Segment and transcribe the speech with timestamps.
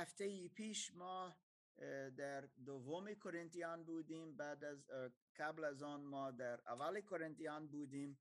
[0.00, 1.36] هفته پیش ما
[2.16, 4.36] در دوم کرنتیان بودیم.
[4.36, 4.86] بعد از
[5.36, 8.18] قبل از آن ما در اول کرنتیان بودیم.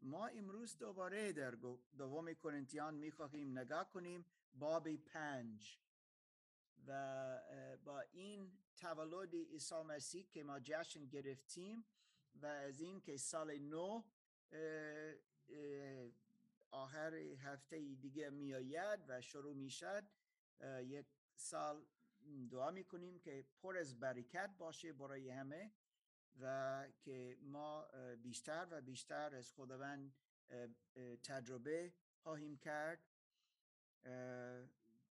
[0.00, 1.50] ما امروز دوباره در
[1.98, 4.26] دوم کرنتیان می‌خواهیم نگاه کنیم.
[4.54, 5.78] باب پنج.
[6.86, 7.40] و
[7.84, 11.84] با این تولد عیسی مسیح که ما جشن گرفتیم
[12.34, 14.02] و از این که سال نو
[16.70, 20.04] آخر هفته دیگه میآید و شروع می‌شد
[20.82, 21.86] یک سال
[22.50, 25.72] دعا می‌کنیم که پر از برکت باشه برای همه
[26.40, 27.88] و که ما
[28.22, 30.14] بیشتر و بیشتر از خداوند
[31.22, 31.92] تجربه
[32.22, 33.08] خواهیم کرد.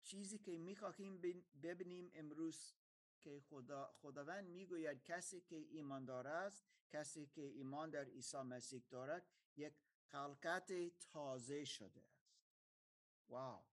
[0.02, 1.20] چیزی که می‌خواهیم
[1.62, 2.74] ببینیم امروز
[3.20, 9.26] که خدا خداوند می‌گوید کسی که ایماندار است کسی که ایمان در عیسی مسیح دارد
[9.56, 12.28] یک خلقت تازه شده است.
[13.28, 13.64] واو!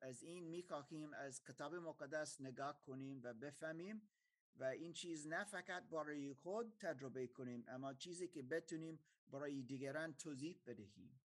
[0.00, 4.08] از این می‌خواهیم از کتاب مقدس نگاه کنیم و بفهمیم
[4.56, 10.14] و این چیز نه فقط برای خود تجربه کنیم اما چیزی که بتونیم برای دیگران
[10.14, 11.20] توضیح بدهیم.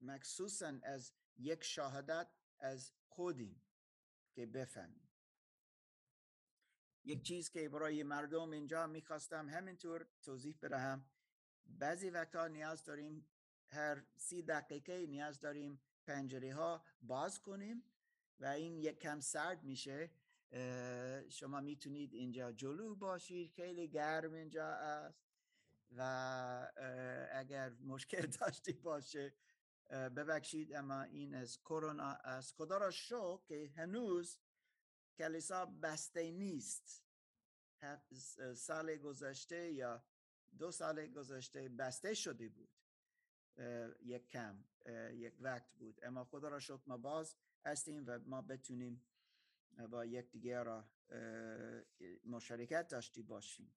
[0.00, 2.28] مخصوصا از یک شهادت
[2.58, 3.62] از خودیم
[4.32, 5.08] که بفهمیم.
[7.04, 11.10] یک چیز که برای مردم اینجا می‌خواستم همینطور توضیح بدهم.
[11.66, 13.26] بعضی وقتا نیاز داریم
[13.66, 17.82] هر سی دقیقه نیاز داریم پنجره ها باز کنیم
[18.40, 20.10] و این یک کم سرد میشه.
[21.28, 25.22] شما می‌تونید اینجا جلو باشید خیلی گرم اینجا است
[25.96, 26.70] و
[27.32, 29.34] اگر مشکل داشتی باشه
[29.90, 32.54] ببخشید اما این از کرونا است.
[32.54, 34.38] خدا را شو که هنوز
[35.18, 37.04] کلیسا بسته نیست.
[38.54, 40.04] سال گذشته یا
[40.58, 42.81] دو سال گذشته بسته شده بود.
[44.00, 44.64] یک کم
[45.12, 46.04] یک وقت بود.
[46.04, 49.06] اما خدا را شکر ما باز هستیم و ما بتونیم
[49.90, 50.90] با یک دیگر را
[52.24, 53.74] مشارکت داشتی باشیم.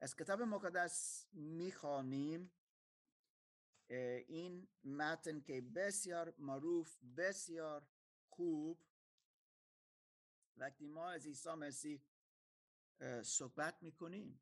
[0.00, 2.52] از کتاب مقدس می‌خوانیم
[3.88, 7.88] این متن که بسیار معروف بسیار
[8.28, 8.84] خوب.
[10.56, 12.02] وقتی ما از عیسی مسیح
[13.22, 14.40] صحبت می‌کنیم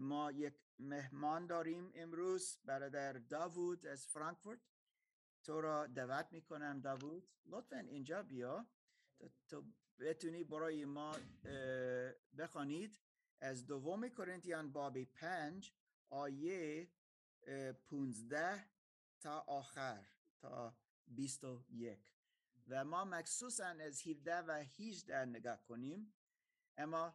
[0.00, 4.60] ما یک مهمان داریم امروز برادر داوود از فرانکفورت.
[5.44, 7.28] تو را دعوت می‌کنم داوود.
[7.46, 8.66] لطفا اینجا بیا.
[9.48, 9.64] تو
[9.98, 11.16] بتونی برای ما
[12.38, 13.00] بخوانید.
[13.40, 15.72] از دوم کرنتیان باب پنج
[16.10, 16.90] آیه
[17.84, 18.64] پونزده
[19.20, 20.06] تا آخر
[20.38, 20.76] تا
[21.06, 22.00] بیست و یک.
[22.68, 26.14] و ما مخصوصا از 17 و 18 نگاه کنیم.
[26.76, 27.14] اما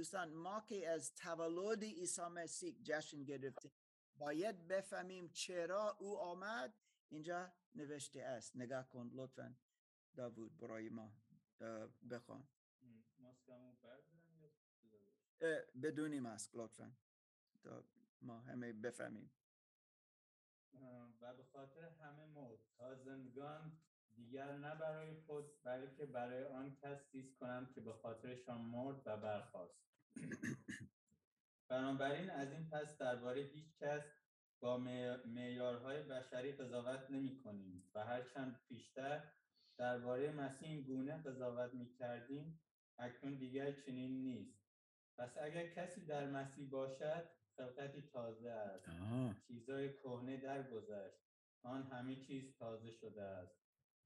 [0.00, 3.72] دوستان ما که از تولد عیسی مسیح جشن گرفتیم
[4.14, 6.74] باید بفهمیم چرا او آمد.
[7.08, 8.56] اینجا نوشته است.
[8.56, 9.54] نگاه کن لطفا.
[10.16, 11.12] داوود برای ما.
[12.10, 12.48] بخوان.
[15.82, 16.92] بدونی ماسک لطفا.
[17.62, 17.84] تا
[18.20, 19.30] ما همه بفهمیم.
[21.20, 23.80] و به خاطر همه موت تا زندگان
[24.14, 29.89] دیگر نه برای خود بلکه برای آن کس کنم که به خاطرشان مرد و برخاست.
[31.68, 34.02] بنابراین از این پس درباره هیچ کس
[34.60, 34.78] با
[35.26, 39.22] معیارهای بشری قضاوت نمی کنیم و هرچند پیشتر
[39.78, 42.60] درباره مسیح گونه قضاوت می کردیم
[42.98, 44.60] اکنون دیگر چنین نیست.
[45.18, 48.86] پس اگر کسی در مسیح باشد خلقتی تازه است.
[49.46, 51.20] چیزای کهنه درگذشت.
[51.62, 53.60] آن همه چیز تازه شده است.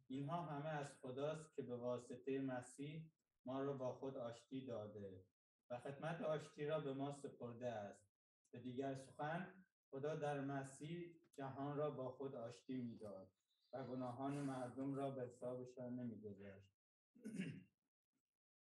[0.07, 3.11] اینها همه از خداست که به واسطه مسیح
[3.47, 5.25] ما را با خود آشتی داده.
[5.71, 8.15] و خدمت آشتی را به ما سپرده است.
[8.53, 13.29] به دیگر سخن خدا در مسیح جهان را با خود آشتی می‌داد
[13.73, 16.75] و گناهان مردم را به حسابشان نمیگذاشت.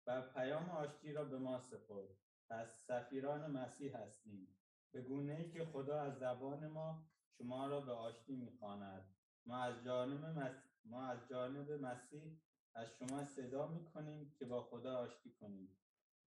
[0.07, 2.17] و پیام آشتی را به ما سپرد.
[2.49, 4.47] پس سفیران مسیح هستیم.
[4.91, 9.15] به گونه ای که خدا از زبان ما شما را به آشتی می‌خواند.
[9.45, 12.39] ما از جانب مسیح ما از جانب مسیح
[12.75, 15.77] از شما صدا می کنیم که با خدا آشتی کنیم.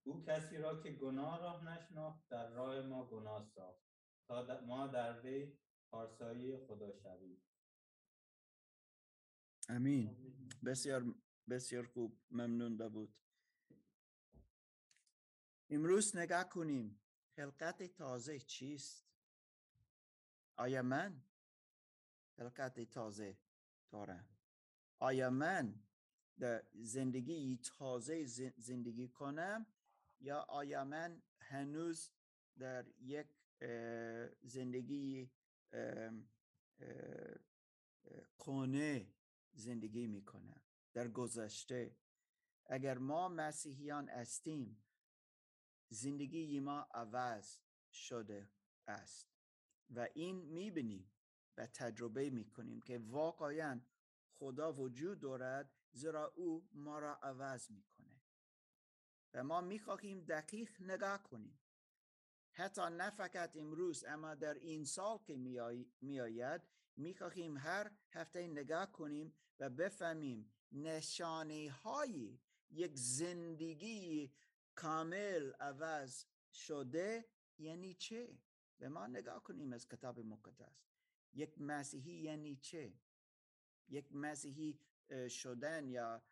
[0.04, 3.82] او کسی را که گناه راه نشناخت در راه ما گناه ساخت.
[4.28, 5.58] تا ما در وی
[5.90, 7.43] پارسایی خدا شویم.
[9.69, 10.16] امین
[10.64, 11.14] بسیار
[11.50, 12.19] بسیار خوب.
[12.31, 13.14] ممنون بود
[15.70, 17.00] امروز نگاه کنیم.
[17.37, 19.06] خلقت تازه چیست؟
[20.56, 21.22] آیا من
[22.37, 23.38] خلقت تازه
[23.90, 24.28] دارم؟
[24.98, 25.82] آیا من
[26.38, 28.26] در زندگی تازه
[28.56, 29.66] زندگی کنم؟
[30.22, 32.10] یا آیا من هنوز
[32.58, 33.26] در یک
[34.42, 35.30] زندگی
[38.38, 39.14] کنه
[39.52, 41.96] زندگی می‌کنه در گذشته.
[42.66, 44.84] اگر ما مسیحیان هستیم
[45.88, 47.58] زندگی ما عوض
[47.92, 48.50] شده
[48.86, 49.28] است
[49.90, 51.12] و این می‌بینیم
[51.56, 53.80] و تجربه می‌کنیم که واقعا
[54.32, 57.91] خدا وجود دارد زیرا او ما را عوض می‌کنه
[59.34, 61.58] و ما می‌خواهیم دقیق نگاه کنیم.
[62.52, 65.37] حتی نه فقط امروز اما در این سال که
[66.00, 66.62] میآید
[66.96, 72.38] می‌خواهیم هر هفته نگاه کنیم و بفهمیم نشانه های
[72.70, 74.32] یک زندگی
[74.75, 77.25] کامل عوض شده
[77.58, 78.38] یعنی چه؟
[78.79, 80.87] به ما نگاه کنیم از کتاب مقدس.
[81.34, 82.94] یک مسیحی یعنی چه؟
[83.88, 84.79] یک مسیحی
[85.29, 86.23] شدن یا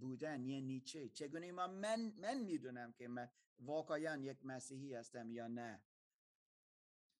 [0.00, 5.46] بودن یعنی چه چگونه ما من من می‌دونم که من واقعا یک مسیحی هستم یا
[5.46, 5.82] نه.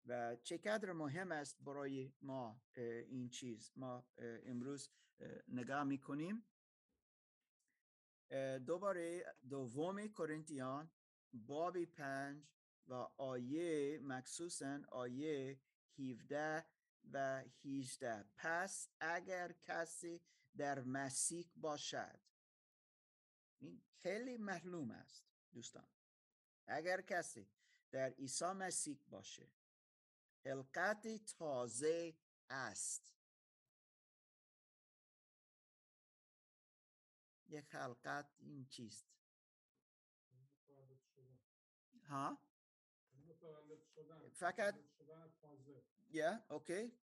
[0.07, 2.63] و چقدر مهم است برای ما
[3.09, 3.73] این چیز.
[3.77, 4.91] ما امروز
[5.49, 6.47] نگاه می‌کنیم.
[8.67, 10.91] دوباره دوم کرنتیان
[11.33, 12.45] باب پنج
[12.87, 15.61] و آیه مخصوصا آیه
[15.99, 16.65] 17
[17.13, 20.21] و 18 پس اگر کسی
[20.57, 22.21] در مسیح باشد
[23.59, 25.89] این خیلی معلوم است دوستان.
[26.67, 27.49] اگر کسی
[27.91, 29.49] در عیسی مسیح باشه
[30.45, 32.17] خلقت تازه
[32.51, 33.15] است.
[37.49, 39.07] یک خلقت این چیست؟
[42.05, 42.39] ها؟
[44.33, 44.75] فقط
[46.11, 46.99] یا اوکی.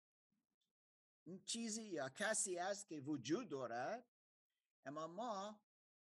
[1.24, 4.04] این چیزی یا کسی است که وجود دارد
[4.84, 5.60] اما ما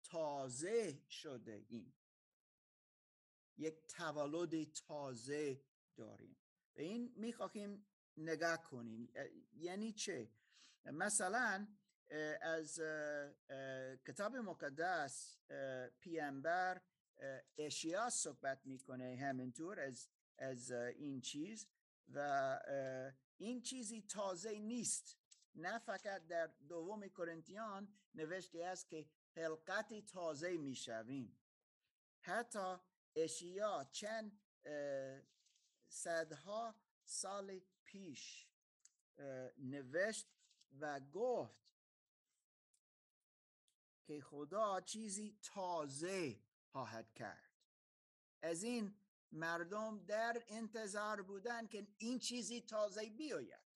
[0.10, 1.94] تازه شده این
[3.58, 5.62] یک تولد تازه
[5.96, 6.38] داریم.
[6.74, 7.86] به این می‌خواهیم
[8.18, 9.14] نگاه کنیم.
[9.54, 10.32] یعنی چه؟
[10.86, 11.68] مثلا
[12.42, 12.80] از
[14.08, 15.38] کتاب مقدس
[16.00, 16.82] پیامبر
[17.58, 21.68] اشیا صحبت می‌کنه همینطور از از این چیز
[22.08, 22.20] و
[23.38, 25.18] این چیزی تازه نیست.
[25.56, 29.06] نه فقط در دوم کرنتیان نوشته است که
[29.40, 31.38] خلقت تازه می‌شویم.
[32.22, 32.78] حتی
[33.16, 34.40] اشیا چند
[35.88, 38.48] صدها سال پیش
[39.58, 40.28] نوشت
[40.80, 41.70] و گفت
[44.04, 47.54] که خدا چیزی تازه خواهد کرد.
[48.42, 49.00] از این
[49.32, 53.70] مردم در انتظار بودن که این چیزی تازه بیاید.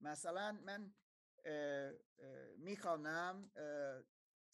[0.00, 0.94] مثلا من
[2.56, 3.52] می‌خوانم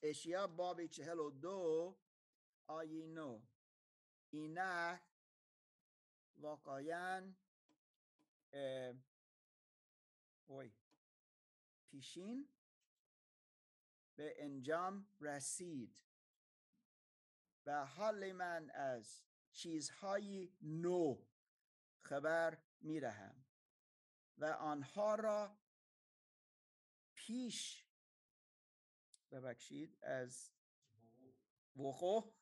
[0.03, 1.99] اشیا باب چهل و دو
[2.67, 3.43] آیه نو.
[4.31, 5.01] اینه
[6.37, 7.35] واقعا
[10.47, 10.73] اوی
[11.91, 12.49] پیشین
[14.17, 16.03] به انجام رسید.
[17.67, 21.27] و حال من از چیزهای نو
[22.01, 23.45] خبر می دهم
[24.39, 25.59] و آنها را
[27.29, 27.87] پیش
[29.31, 30.51] ببخشید از
[31.77, 32.35] وقوع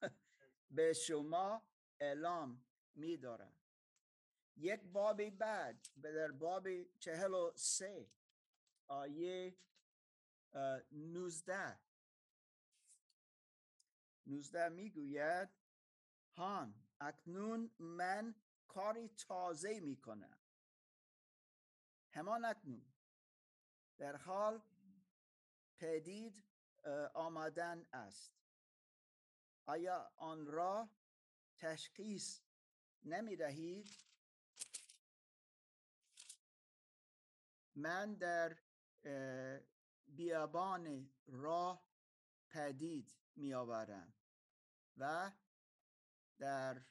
[0.71, 1.63] به شما
[2.01, 3.57] اعلام می دارم
[4.57, 8.11] یک بابی بعد در باب چهل و سه
[8.87, 9.57] آیه
[10.93, 11.81] نوزده.
[14.27, 15.49] نوزده می‌گوید
[16.37, 18.35] هان اکنون من
[18.69, 20.39] کاری تازه می‌کنم.
[22.11, 22.93] همان اکنون.
[23.99, 24.63] در حال
[25.79, 26.45] پدید
[27.15, 28.33] آمدن است.
[29.67, 30.91] آیا آن را
[31.57, 32.41] تشخیص
[33.05, 33.91] نمی دهید؟
[37.75, 38.59] من در
[40.07, 41.89] بیابان راه
[42.49, 44.15] پدید می آورم
[44.97, 45.33] و
[46.39, 46.83] در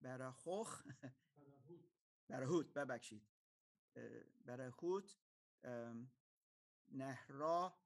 [0.00, 0.82] برخوخ
[2.28, 2.72] برهوت.
[2.74, 3.26] ببخشید.
[4.44, 5.18] برهوت
[6.88, 7.78] نهرا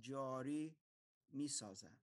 [0.00, 0.76] جاری
[1.30, 1.96] می سازم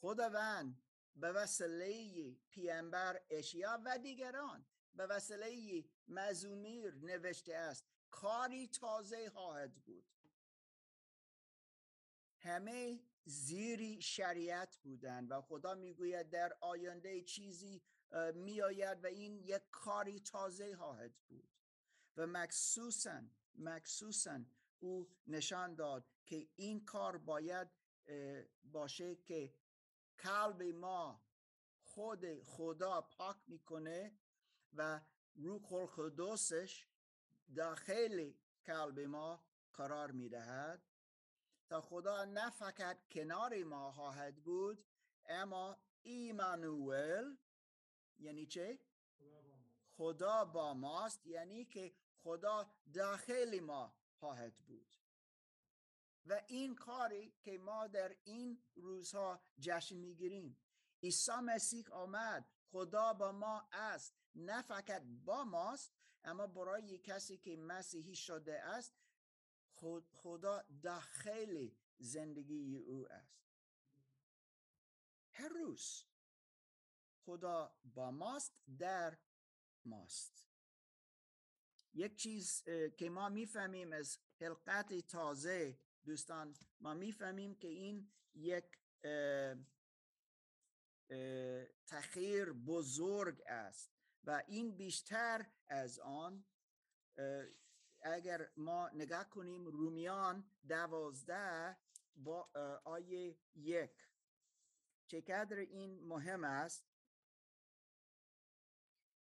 [0.00, 0.82] خداوند
[1.16, 10.04] به وسیله پیامبر اشیا و دیگران به وسیله مزومیر نوشته است کاری تازه خواهد بود.
[12.38, 17.82] همه زیری شریعت بودند و خدا می‌گوید در آینده چیزی
[18.34, 21.48] میآید و این یک کاری تازه خواهد بود.
[22.16, 23.22] و مخصوصا
[23.54, 24.40] مخصوصا
[24.78, 27.68] او نشان داد که این کار باید
[28.64, 29.54] باشه که
[30.18, 31.22] قلب ما
[31.80, 34.18] خود خدا پاک می‌کنه
[34.72, 35.00] و
[35.34, 36.86] روح القدسش
[37.56, 38.32] داخل
[38.64, 40.82] قلب ما قرار می دهد
[41.68, 44.84] تا خدا نه فقط کنار ما خواهد بود
[45.26, 47.36] اما ایمانوئل
[48.18, 48.78] یعنی چه؟
[49.96, 54.94] خدا با ماست یعنی که خدا داخل ما خواهد بود.
[56.26, 60.58] و این کاری که ما در این روزها جشن می‌گیریم.
[61.02, 65.92] عیسی مسیح آمد خدا با ما است نه فقط با ماست
[66.24, 68.94] اما برای کسی که مسیحی شده است
[70.12, 73.46] خدا داخل زندگی او است.
[75.32, 76.04] هر روز
[77.24, 79.18] خدا با ماست در
[79.84, 80.46] ماست.
[81.96, 82.64] یک چیز
[82.96, 88.64] که ما می‌فهمیم از حلقت تازه دوستان ما می‌فهمیم که این یک
[91.86, 93.92] تخیر بزرگ است
[94.24, 96.44] و این بیشتر از آن
[98.00, 101.76] اگر ما نگاه کنیم رومیان دوازده
[102.16, 102.50] با
[102.84, 104.08] آیه یک.
[105.06, 106.86] چقدر این مهم است؟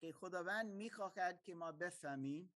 [0.02, 2.54] که خداوند می‌خواهد که ما بفهمیم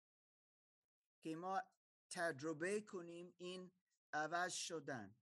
[1.21, 1.63] که ما
[2.11, 3.71] تجربه کنیم این
[4.13, 5.17] عوض شدن.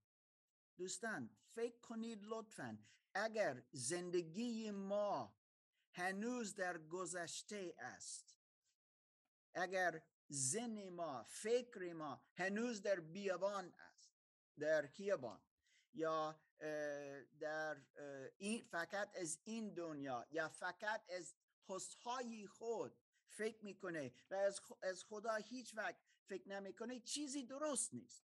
[0.76, 2.78] دوستان فکر کنید لطفا
[3.14, 5.36] اگر زندگی ما
[5.92, 8.38] هنوز در گذشته است
[9.54, 14.12] اگر زن ما فکر ما هنوز در بیابان است
[14.58, 15.42] در کیابان
[15.94, 16.40] یا
[17.40, 17.82] در
[18.38, 21.34] این فقط از این دنیا یا فقط از
[22.04, 22.96] های خود
[23.38, 24.34] فکر می‌کنه و
[24.82, 28.24] از خدا هیچ وقت فکر نمی‌کنه چیزی درست نیست.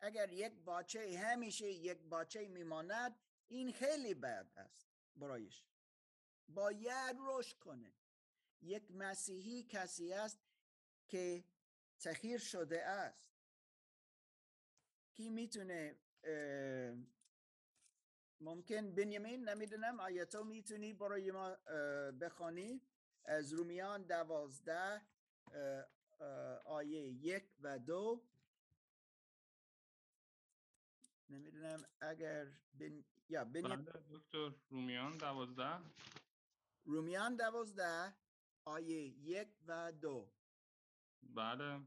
[0.00, 5.64] اگر یک باچه همیشه یک باچه میماند این خیلی بد است برایش.
[6.48, 7.92] باید رشد کنه.
[8.62, 10.38] یک مسیحی کسی است
[11.08, 11.44] که
[11.98, 13.30] تخیر شده است.
[15.12, 15.98] کی می‌تونه
[18.40, 21.56] ممکن بنیامین نمی‌دونم آیا تو می‌تونی برای ما
[22.20, 22.80] بخوانی.
[23.24, 25.02] از رومیان دوازده
[26.64, 28.24] آیه یک و دو.
[31.28, 33.04] نمی‌دونم اگر بن...
[33.28, 33.76] یا بله
[34.10, 35.80] دکتر رومیان دوازده.
[36.84, 38.14] رومیان دوازده
[38.64, 40.32] آیه یک و دو.
[41.22, 41.80] بله.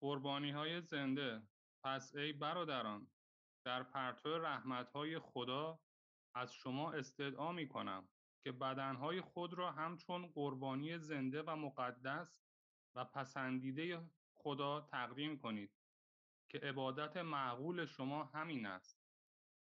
[0.00, 1.42] قربانی های زنده.
[1.82, 3.06] پس ای برادران
[3.68, 5.80] در پرتو رحمت های خدا
[6.34, 8.08] از شما استدعا می کنم
[8.44, 12.40] که بدنهای خود را همچون قربانی زنده و مقدس
[12.94, 15.72] و پسندیده خدا تقدیم کنید
[16.48, 19.00] که عبادت معقول شما همین است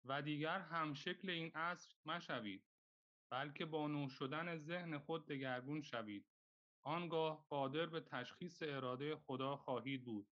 [0.04, 2.64] و دیگر هم شکل این عصر مشوید
[3.30, 6.26] بلکه با نو شدن ذهن خود دگرگون شوید.
[6.82, 10.28] آنگاه قادر به تشخیص اراده خدا خواهید بود.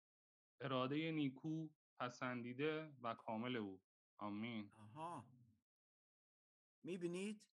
[0.60, 1.68] اراده نیکو
[2.00, 3.80] پسندیده و کامل او.
[4.18, 4.72] آمین.
[4.76, 5.24] آها.
[6.82, 7.46] می‌بینید؟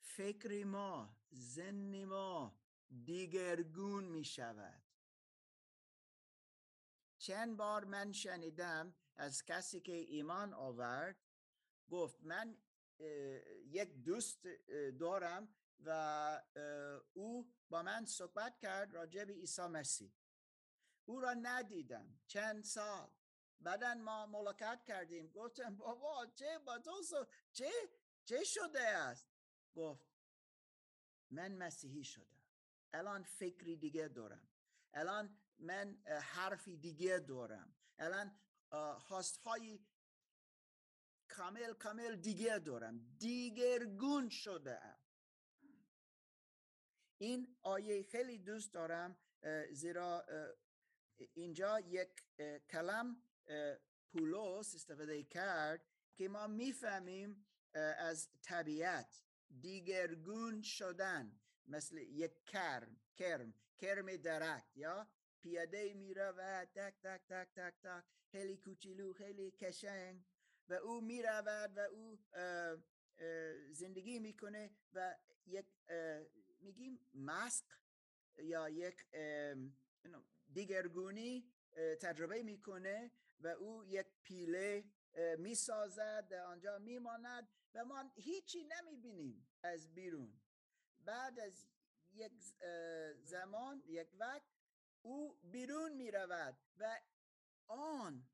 [0.00, 2.58] فکر ما زن ما
[3.04, 4.82] دیگرگون می شود
[7.18, 11.16] چند بار من شنیدم از کسی که ایمان آورد
[11.88, 12.58] گفت من
[13.64, 14.46] یک دوست
[14.98, 15.48] دارم
[15.84, 16.42] و
[17.12, 20.12] او با من صحبت کرد راجع به عیسی مسیح.
[21.04, 22.20] او را ندیدم.
[22.26, 23.10] چند سال؟
[23.60, 25.32] بعدا ما ملاقات کردیم.
[25.32, 27.02] گفتم بابا چه با تو
[27.52, 27.70] چه؟
[28.24, 29.28] چه شده است؟
[29.74, 30.08] گفت
[31.30, 32.42] من مسیحی شدم.
[32.92, 34.48] الان فکری دیگه دارم.
[34.94, 37.74] الان من حرفی دیگه دارم.
[37.98, 38.38] الان
[39.44, 39.80] های
[41.28, 43.16] کامل کامل دیگه دارم.
[43.18, 44.98] دیگرگون شده ام.
[47.18, 49.16] این آیه خیلی دوست دارم
[49.70, 50.26] زیرا
[51.34, 52.24] اینجا یک
[52.70, 53.22] کلم
[54.12, 57.46] پولوس استفاده کرد که ما می‌فهمیم
[57.98, 59.22] از طبیعت
[59.60, 65.08] دیگرگون شدن مثل یک کرم کرم کرم درخت یا
[65.40, 70.24] پیاده میره و تک تک تک تک تک خیلی کوچولو خیلی کشنگ
[70.68, 72.18] و او می‌رود و او
[73.72, 75.66] زندگی می‌کنه و یک
[76.60, 77.64] میگیم ماسک
[78.38, 79.06] یا یک
[80.52, 81.52] دیگرگونی
[82.00, 83.10] تجربه می‌کنه
[83.40, 84.84] و او یک پیله
[85.38, 90.40] می‌سازد آنجا میماند و ما هیچی نمی‌بینیم از بیرون.
[91.04, 91.66] بعد از
[92.12, 92.32] یک
[93.22, 94.42] زمان یک وقت
[95.02, 97.00] او بیرون می رود و
[97.66, 98.28] آن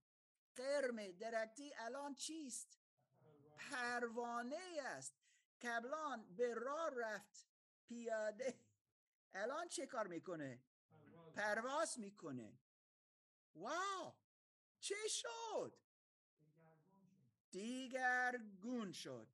[0.57, 2.79] قرم درکتی الان چیست؟
[3.57, 5.15] پروانه است.
[5.63, 7.49] کبلان به راه رفت
[7.85, 8.61] پیاده.
[9.35, 10.63] الان چه کار می‌کنه؟
[11.35, 12.59] پرواز می‌کنه.
[13.55, 14.15] واو!
[14.85, 15.79] چه شد؟
[17.51, 19.29] دیگرگون شد.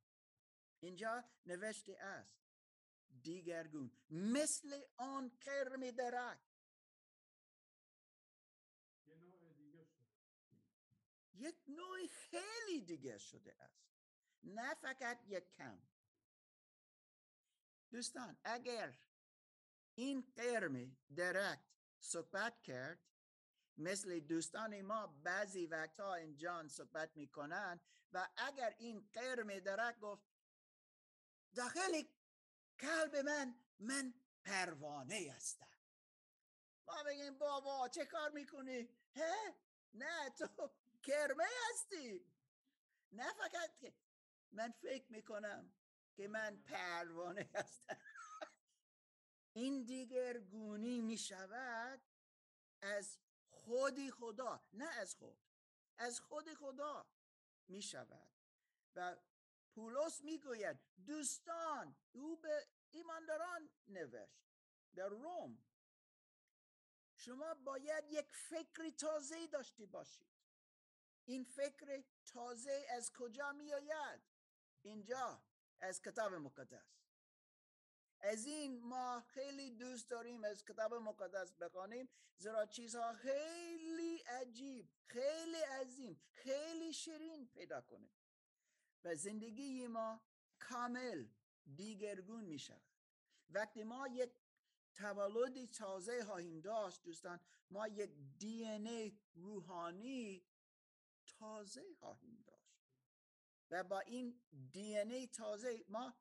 [0.80, 2.36] اینجا نوشته است.
[3.22, 3.90] دیگرگون.
[4.10, 6.40] مثل آن کرم درک.
[11.34, 13.90] یک نوع خیلی دیگه شده است.
[14.42, 15.82] نه فقط یک کم.
[17.90, 18.98] دوستان اگر
[19.94, 21.64] این قرم درکت
[22.00, 23.09] صحبت کرد
[23.78, 27.80] مثل دوستان ما بعضی وقتها اینجا صحبت می‌کنن
[28.12, 30.22] و اگر این قرم درک گفت
[31.54, 32.02] داخل
[32.78, 35.70] قلب من من پروانه هستم
[36.86, 39.54] ما بگیم بابا چه کار می‌کنی؟ هه؟
[39.94, 40.70] نه تو
[41.02, 42.26] کرمه هستی
[43.12, 43.94] نه فقط که
[44.52, 45.72] من فکر می‌کنم
[46.16, 48.00] که من پروانه هستم
[49.52, 52.00] این دیگر گونی می شود
[52.82, 53.18] از
[53.64, 55.38] خودی خدا نه از خود.
[55.98, 57.06] از خود خدا
[57.68, 58.30] می شود
[58.94, 59.16] و
[59.74, 64.42] پولس می‌گوید دوستان او به ایمانداران نوشت
[64.94, 65.58] در روم.
[67.14, 70.30] شما باید یک فکری تازه داشته باشید.
[71.24, 74.20] این فکر تازه از کجا می آید
[74.82, 75.42] اینجا
[75.80, 76.99] از کتاب مقدس.
[78.20, 85.60] از این ما خیلی دوست داریم از کتاب مقدس بخوانیم زیرا چیزها خیلی عجیب خیلی
[85.80, 88.10] عظیم خیلی شیرین پیدا کنیم
[89.04, 90.20] و زندگی ما
[90.58, 91.26] کامل
[91.76, 92.82] دیگرگون می شود
[93.50, 94.30] وقتی ما یک
[94.94, 100.44] تولد تازه خواهیم داشت دوستان ما یک دی ای روحانی
[101.26, 102.80] تازه خواهیم داشت.
[103.70, 104.40] و با این
[104.72, 106.14] دی ای تازه ما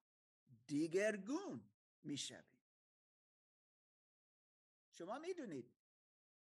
[0.67, 1.68] دیگرگون
[2.03, 2.59] می شویم
[4.91, 5.73] شما می‌دونید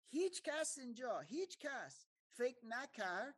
[0.08, 3.36] هیچ کس اینجا هیچ کس فکر نکرد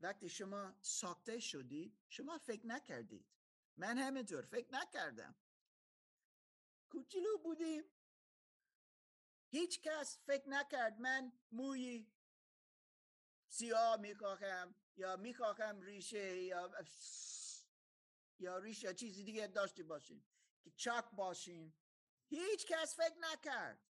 [0.00, 3.26] وقتی شما ساخته شدید شما فکر نکردید.
[3.76, 5.34] من همینطور فکر نکردم.
[6.90, 7.84] کوچولو بودیم.
[9.50, 12.12] هیچ کس فکر نکرد من موی
[13.48, 16.72] سیاه میکاخم یا میکاخم ریشه یا
[18.38, 20.24] یا ریشه چیزی دیگه داشته باشیم
[20.62, 21.74] که چاک باشیم.
[22.28, 23.84] هیچ کس فکر نکرد.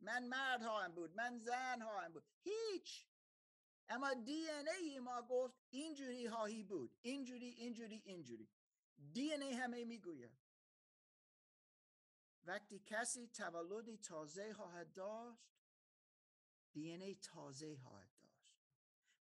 [0.00, 2.24] من مرد هم بود من زن هم بود.
[2.42, 3.06] هیچ.
[3.88, 6.98] اما دی ای ما گفت اینجوری هایی بود.
[7.02, 8.48] اینجوری اینجوری اینجوری.
[9.12, 10.38] دی ای همه می‌گوید.
[12.44, 15.48] وقتی کسی تولد تازه خواهد داشت
[16.72, 18.56] دی ای تازه خواهد داشت.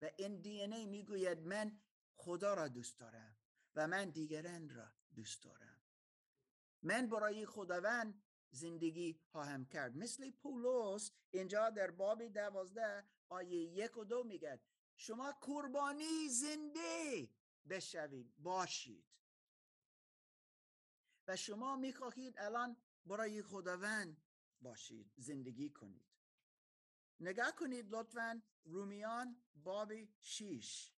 [0.02, 1.80] و این دی ای می‌گوید من
[2.16, 3.33] خدا را دوست دارم.
[3.76, 5.80] و من دیگران را دوست دارم.
[6.82, 9.96] من برای خداوند زندگی خواهم کرد.
[9.96, 14.60] مثل پولس اینجا در باب دوازده آیه یک و دو میگه
[14.96, 17.28] شما قربانی زنده
[17.68, 19.04] بشوید باشید.
[21.28, 24.22] و شما می‌خواهید الان برای خداوند
[24.60, 26.06] باشید زندگی کنید.
[27.20, 30.93] نگاه کنید لطفا رومیان باب شیش.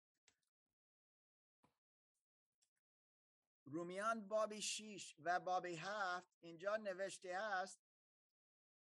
[3.74, 7.80] رومیان باب شیش و باب هفت اینجا نوشته است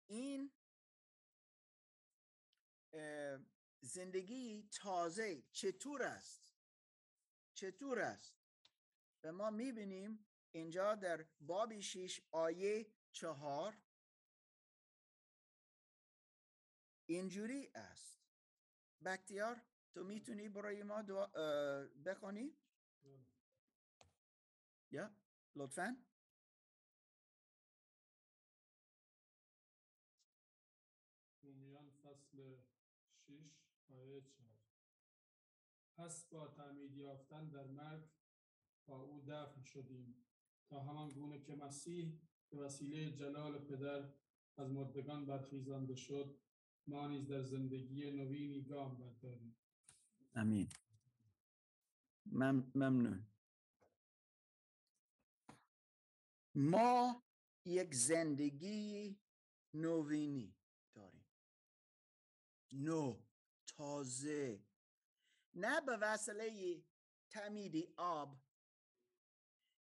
[0.07, 0.51] این
[3.81, 6.53] زندگی تازه چطور است؟
[7.53, 8.35] چطور است؟
[9.23, 13.77] و ما می‌بینیم اینجا در باب شیش آیه چهار
[17.05, 18.23] اینجوری است.
[19.05, 19.61] بکتیار
[19.93, 21.01] تو می‌تونی برای ما
[22.05, 22.57] بخونی؟
[24.93, 25.09] یا
[25.55, 25.97] لطفا
[31.43, 32.57] رومیان فصل
[33.27, 33.33] 6
[33.89, 34.47] آیه 4
[35.97, 38.03] پس با تعمید یافتن در مرگ
[38.85, 40.15] با او دفن شدیم
[40.69, 44.13] تا همان گونه که مسیح به وسیله جلال پدر
[44.57, 46.39] از مردگان برخیزانده شد
[46.87, 49.55] ما نیز در زندگی نوینی گام برداریم.
[50.35, 50.69] امین.
[52.25, 53.32] مم ممنون.
[56.55, 57.23] ما
[57.65, 59.19] یک زندگی
[59.73, 60.55] نوینی
[60.93, 61.25] داریم.
[62.71, 63.21] نو
[63.67, 64.65] تازه.
[65.53, 66.83] نه به وسیله
[67.29, 68.41] تمید آب.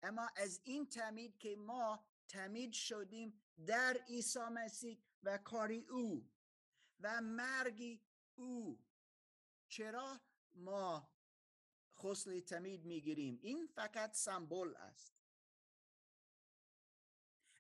[0.03, 6.31] اما از این تمید که ما تمید شدیم در عیسی مسیح و کاری او
[6.99, 8.03] و مرگی
[8.35, 8.85] او.
[9.67, 10.21] چرا؟
[10.53, 11.11] ما
[11.99, 13.39] خسل تمید می‌گیریم.
[13.41, 15.14] این فقط سمبل است.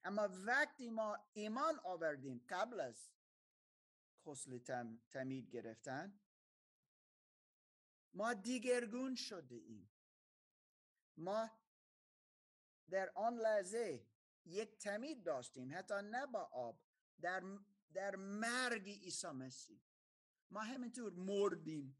[0.05, 3.09] اما وقتی ما ایمان آوردیم قبل از
[4.25, 6.19] خسل تم، تمید گرفتن
[8.13, 9.89] ما دیگرگون شده ایم.
[11.17, 11.49] ما
[12.89, 14.07] در آن لحظه
[14.45, 16.79] یک تمید داشتیم حتی نه با آب
[17.21, 17.43] در,
[17.93, 19.81] در مرگ عیسی مسیح.
[20.51, 21.97] ما همینطور مردیم.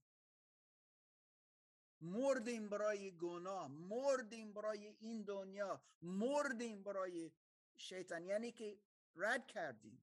[2.01, 7.31] مردیم برای گناه مردیم برای این دنیا مردیم برای
[7.77, 8.81] شیطان یعنی که
[9.15, 10.01] رد کردیم.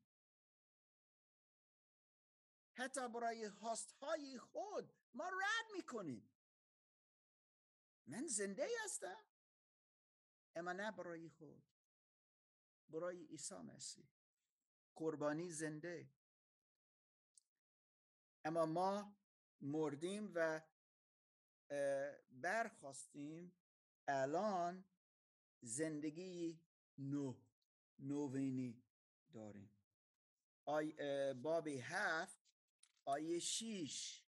[2.75, 6.31] حتی برای هاست های خود ما رد می‌کنیم.
[8.07, 9.25] من زنده هستم.
[10.57, 11.65] اما نه برای خود.
[12.89, 14.09] برای عیسی مسیح.
[14.95, 16.11] قربانی زنده.
[18.45, 19.17] اما ما
[19.61, 20.61] مردیم و
[22.31, 23.53] برخواستیم
[24.09, 24.85] الان
[25.61, 26.61] زندگی
[26.99, 27.42] نو.
[28.03, 28.83] نوینی
[29.33, 29.71] داریم.
[30.65, 30.93] آی
[31.35, 32.41] باب هفت
[33.05, 34.23] آیه شیش.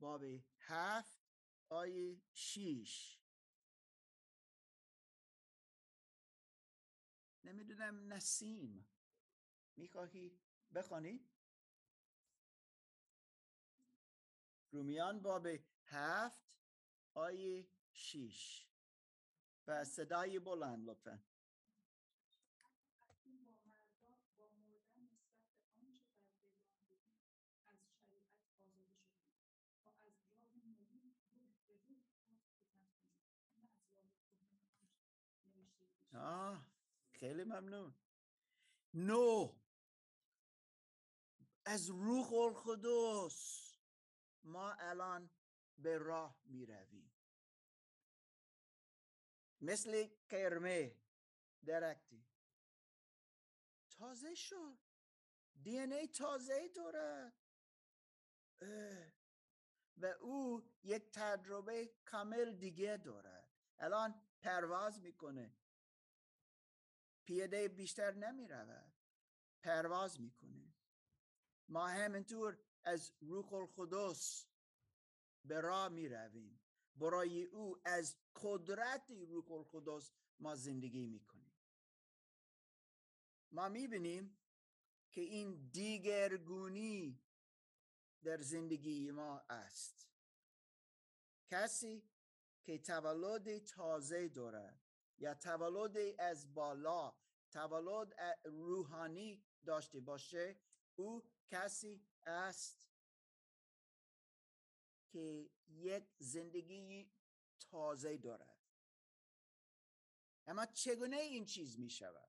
[0.00, 0.22] باب
[0.58, 1.18] هفت
[1.68, 3.20] آیه شیش.
[7.44, 8.86] نمی‌دونم نسیم.
[9.76, 10.38] می‌خواهی
[10.74, 11.20] بخوانی؟
[14.70, 15.46] رومیان باب
[15.84, 16.42] هفت
[17.14, 18.66] آیه شیش.
[19.66, 21.22] و صدای بلند لطفا.
[36.14, 36.66] آه
[37.10, 37.94] خیلی ممنون.
[38.94, 39.54] نو
[41.64, 43.74] از روح القدس
[44.44, 45.30] ما الان
[45.78, 47.03] به راه می رویم
[49.64, 50.96] مثل کرمه
[51.66, 52.26] درکتی
[53.90, 54.78] تازه شد.
[55.62, 57.34] دی ای تازه دارد
[59.96, 63.50] و او یک تجربه کامل دیگه دارد.
[63.78, 65.56] الان پرواز می‌کنه.
[67.24, 68.92] پیاده بیشتر نمی رود
[69.62, 70.74] پرواز می‌کنه.
[71.68, 74.46] ما همینطور از روح القدس
[75.44, 76.63] به راه می رویم
[76.96, 81.52] برای او از قدرت روح القدس ما زندگی می کنیم
[83.52, 84.38] ما می بینیم
[85.10, 87.20] که این دیگرگونی
[88.22, 90.08] در زندگی ما است.
[91.46, 92.02] کسی
[92.64, 94.80] که تولد تازه دارد
[95.18, 97.14] یا تولد از بالا
[97.50, 100.56] تولد روحانی داشته باشه
[100.96, 102.93] او کسی است.
[105.14, 107.10] که یک زندگی
[107.58, 108.58] تازه دارد.
[110.46, 112.28] اما چگونه این چیز می شود؟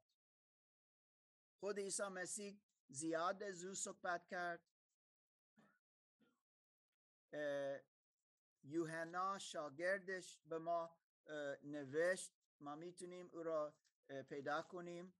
[1.59, 4.61] خود عیسی مسیح زیاد از او صحبت کرد.
[8.63, 10.97] یوحنا شاگردش به ما
[11.63, 13.75] نوشت ما می‌تونیم او را
[14.29, 15.13] پیدا کنیم.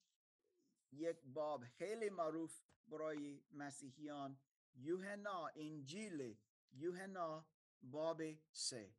[0.92, 4.40] یک باب خیلی معروف برای مسیحیان.
[4.76, 6.38] یوحنا انجیل
[6.72, 7.48] یوحنا
[7.82, 8.96] باب سه.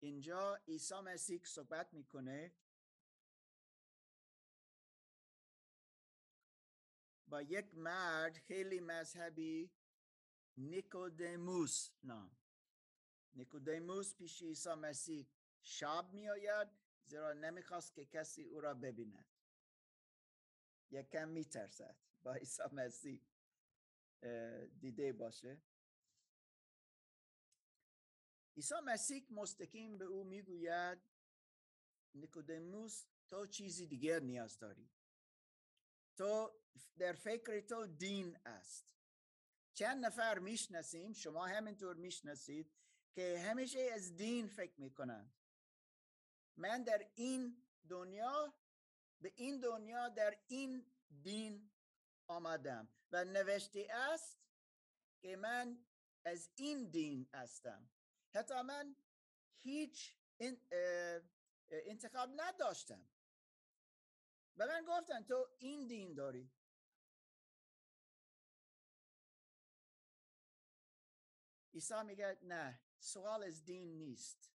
[0.00, 2.54] اینجا عیسی مسیح صحبت می‌کنه.
[7.28, 9.70] با یک مرد خیلی مذهبی
[10.56, 12.36] نیکودیموس نام.
[13.34, 15.28] نیکودیموس پیش عیسی مسیح
[15.62, 16.68] شاب می آید
[17.04, 19.26] زیرا نمی‌خواست که کسی او را ببیند.
[20.90, 21.96] یکم میترسد.
[22.22, 23.20] با عیسی مسیح
[24.80, 25.62] دیده باشه.
[28.56, 30.98] عیسی مسیح مستقیم به او می‌گوید
[32.14, 34.90] نیکودموس تو چیزی دیگر نیاز داری.
[36.16, 36.60] تو
[36.98, 38.94] در فکر تو دین است.
[39.74, 42.72] چند نفر می‌شناسیم شما همینطور می‌شناسید
[43.14, 45.34] که همیشه از دین فکر می‌کنند.
[46.56, 48.54] من در این دنیا
[49.20, 50.86] به این دنیا در این
[51.22, 51.70] دین
[52.26, 54.38] آمدم و نوشته است
[55.20, 55.86] که من
[56.24, 57.90] از این دین هستم.
[58.36, 58.96] حتی من
[59.56, 60.16] هیچ
[61.68, 63.08] انتخاب نداشتم.
[64.56, 66.50] به من گفتن تو این دین داری.
[71.74, 74.52] عیسی میگه نه سوال از دین نیست.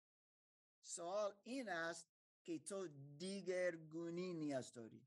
[0.83, 2.09] سوال این است
[2.43, 2.89] که تو
[3.19, 5.07] دیگرگونی نیاز داری.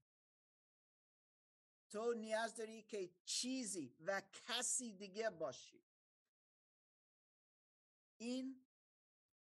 [1.89, 5.83] تو نیاز داری که چیزی و کسی دیگه باشی.
[8.17, 8.62] این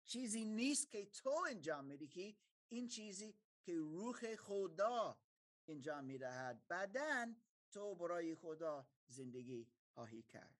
[0.04, 2.38] چیزی نیست که تو انجام میدی
[2.68, 5.20] این چیزی که روح خدا
[5.68, 6.68] انجام می‌دهد.
[6.68, 7.34] بعدا
[7.70, 10.56] تو برای خدا زندگی خواهی کرد.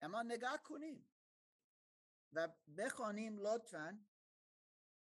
[0.00, 1.10] اما نگاه کنیم
[2.32, 4.04] و بخوانیم لطفا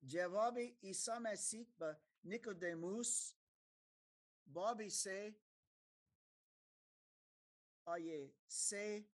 [0.06, 3.34] جواب عیسی مسیح به نیکودیموس
[4.46, 5.36] بابی سه
[7.86, 9.10] آیه سه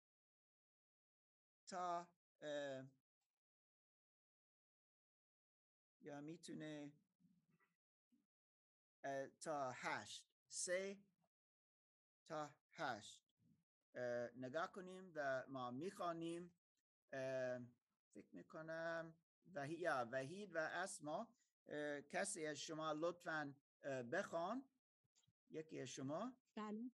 [1.67, 2.07] تا
[6.11, 6.91] یا می‌تونه
[9.41, 10.25] تا هشت.
[10.47, 10.97] سه
[12.25, 13.21] تا هشت.
[13.95, 16.51] اه، نگاه کنیم و ما می‌خوانیم.
[18.13, 19.13] فکر می‌کنم
[19.55, 21.27] یا وحید و اسما
[22.09, 23.53] کسی از شما لطفا
[24.11, 24.63] بخوان.
[25.49, 26.33] یکی از شما.
[26.55, 26.91] بله.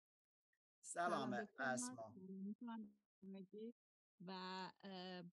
[0.80, 2.12] سلام اسما.
[2.56, 3.74] سلام همگی.
[4.20, 4.30] و
[4.82, 5.24] اه،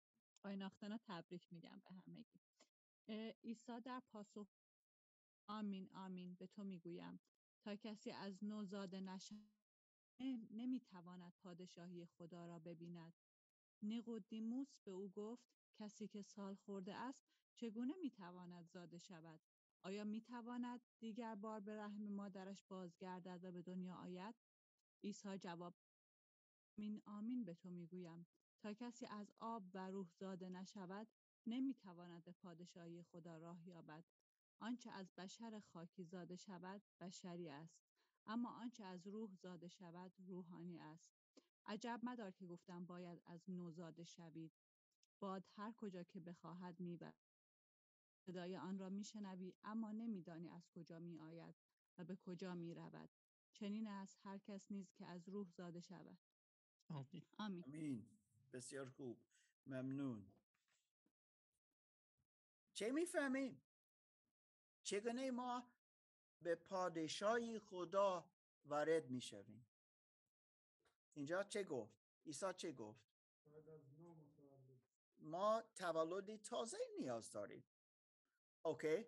[0.43, 2.25] آیناختنا تبریک میگم به همگی.
[2.35, 2.52] اه،
[3.43, 4.47] عیسی در پاسخ
[5.47, 7.19] آمین آمین به تو می‌گویم.
[7.61, 9.51] تا کسی از نو زاده نشود
[10.51, 13.13] نمی‌تواند پادشاهی خدا را ببیند.
[13.81, 19.39] نیقودیموس به او گفت کسی که سال خورده است چگونه می‌تواند زاده شود؟
[19.83, 24.35] آیا می‌تواند دیگر بار به رحم مادرش بازگردد و به دنیا آید؟
[25.03, 25.75] عیسی جواب
[26.77, 28.27] آمین آمین به تو می‌گویم.
[28.59, 31.07] تا کسی از آب و روح زاده نشود
[31.47, 34.03] نمی‌تواند به پادشاهی خدا راه یابد.
[34.59, 37.77] آنچه از بشر خاکی زاده شود بشری است.
[38.25, 41.11] اما آنچه از روح زاده شود روحانی است.
[41.65, 44.51] عجب مدار که گفتم باید از نو زاده شوید.
[45.19, 47.27] باد هر کجا که بخواهد می‌برد.
[48.17, 51.55] صدای آن را میشنوی اما نمیدانی از کجا میآید
[51.97, 53.09] و به کجا می‌رود.
[53.53, 56.17] چنین است هر کس نیز که از روح زاده شود.
[56.87, 57.23] آمین.
[57.37, 57.63] آمین.
[57.67, 58.05] امین
[58.53, 59.17] بسیار خوب.
[59.67, 60.25] ممنون.
[62.83, 63.61] چه می‌فهمیم؟
[64.83, 65.67] چگونه ما
[66.41, 68.31] به پادشاهی خدا
[68.65, 69.65] وارد می‌شویم؟
[71.13, 71.93] اینجا چه گفت؟
[72.25, 73.01] عیسی چه گفت؟
[75.19, 77.63] ما تولد تازه نیاز داریم.
[78.65, 79.05] اوکی؟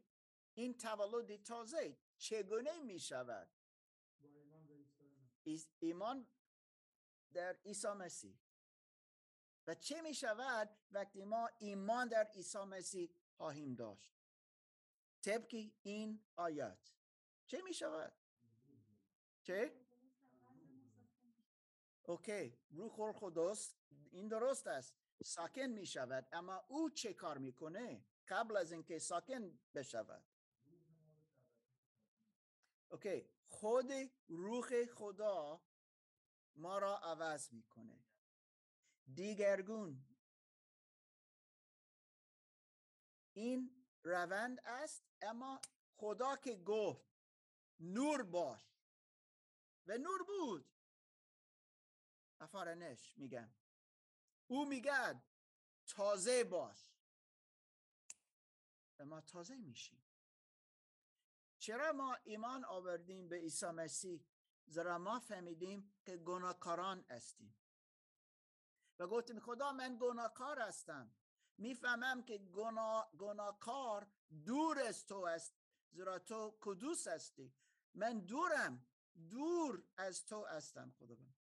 [0.53, 3.49] این تولد تازه چگونه می شود
[5.79, 6.27] ایمان
[7.33, 8.37] در عیسی مسیح.
[9.67, 14.11] و چه می شود وقتی ما ایمان در عیسی مسیح خواهیم داشت.
[15.21, 16.93] طبق این آیات
[17.47, 18.13] چه می شود؟
[19.43, 19.85] چه؟
[22.03, 23.75] اوکی روح القدس
[24.11, 24.95] این درست است.
[25.23, 30.23] ساکن می شود اما او چه کار می‌کنه قبل از اینکه ساکن بشود.
[32.89, 33.91] اوکی خود
[34.27, 35.61] روح خدا
[36.55, 38.03] ما را عوض می‌کنه
[39.13, 40.05] دیگرگون
[43.37, 45.61] این روند است اما
[45.97, 47.05] خدا که گفت
[47.79, 48.81] نور باش.
[49.87, 50.71] و نور بود.
[52.39, 53.53] افارنش میگم.
[54.47, 55.23] او میگه
[55.87, 56.95] تازه باش.
[58.99, 60.03] و ما تازه میشیم.
[61.57, 64.25] چرا ما ایمان آوردیم به عیسی مسیح؟
[64.65, 67.55] زیرا ما فهمیدیم که گناهکاران هستیم.
[68.99, 71.15] و گفتیم خدا من گناهکار هستم.
[71.57, 74.07] می‌فهمم که گناه گناهکار
[74.45, 75.53] دور از تو است
[75.91, 77.53] زیرا تو قدوس هستی.
[77.93, 78.87] من دورم
[79.29, 81.35] دور از تو هستم خداوند.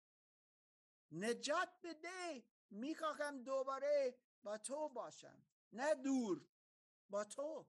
[1.12, 5.44] نجات بده می‌خواهم دوباره با تو باشم.
[5.74, 6.46] نه دور
[7.10, 7.68] با تو.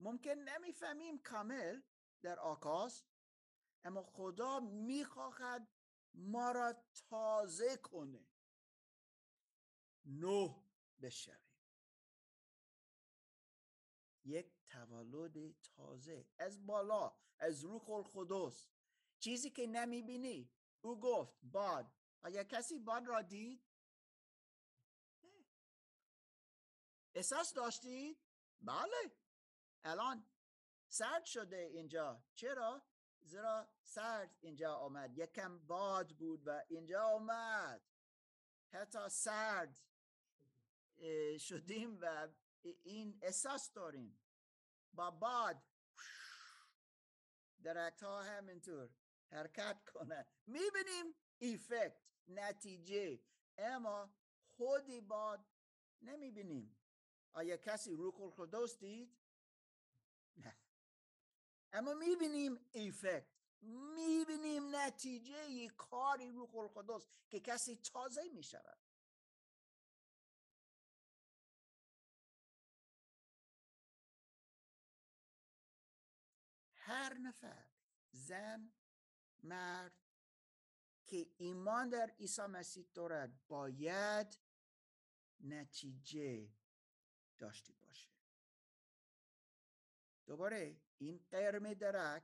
[0.00, 1.82] ممکن نمی‌فهمیم کامل
[2.22, 3.04] در آغاز
[3.84, 5.68] اما خدا می‌خواهد
[6.14, 8.26] ما را تازه کنه.
[10.06, 10.62] نو
[11.02, 11.38] بشویم
[14.24, 18.68] یک تولد تازه از بالا از روح القدس.
[19.18, 20.50] چیزی که نمی‌بینی.
[20.80, 21.92] او گفت باد.
[22.22, 23.64] آیا کسی باد را دید؟
[25.22, 25.44] نه.
[27.14, 28.18] احساس داشتید؟
[28.60, 29.16] بله.
[29.84, 30.26] الان
[30.88, 32.24] سرد شده اینجا.
[32.34, 32.82] چرا؟
[33.20, 35.18] زیرا سرد اینجا آمد.
[35.18, 37.82] یکم باد بود و اینجا آمد.
[38.72, 39.82] حتی سرد.
[41.38, 42.28] شدیم و
[42.82, 44.20] این احساس داریم.
[44.92, 45.62] با باد
[47.62, 48.90] درخت ها همینطور
[49.30, 53.22] حرکت کنه می‌بینیم ایفکت نتیجه.
[53.58, 54.14] اما
[54.46, 55.46] خودی باد
[56.02, 56.76] نمی‌بینیم.
[57.32, 59.18] آیا کسی روح القدس دید؟
[60.36, 60.58] نه.
[61.72, 63.26] اما می‌بینیم ایفکت
[63.60, 68.78] می‌بینیم نتیجه کاری روح القدس که کسی تازه می‌شود.
[76.86, 77.64] هر نفر
[78.12, 78.72] زن
[79.42, 79.92] مرد
[81.04, 84.38] که ایمان در عیسی مسیح دارد باید
[85.40, 86.48] نتیجه
[87.38, 88.10] داشته باشه.
[90.26, 92.22] دوباره این قرم درک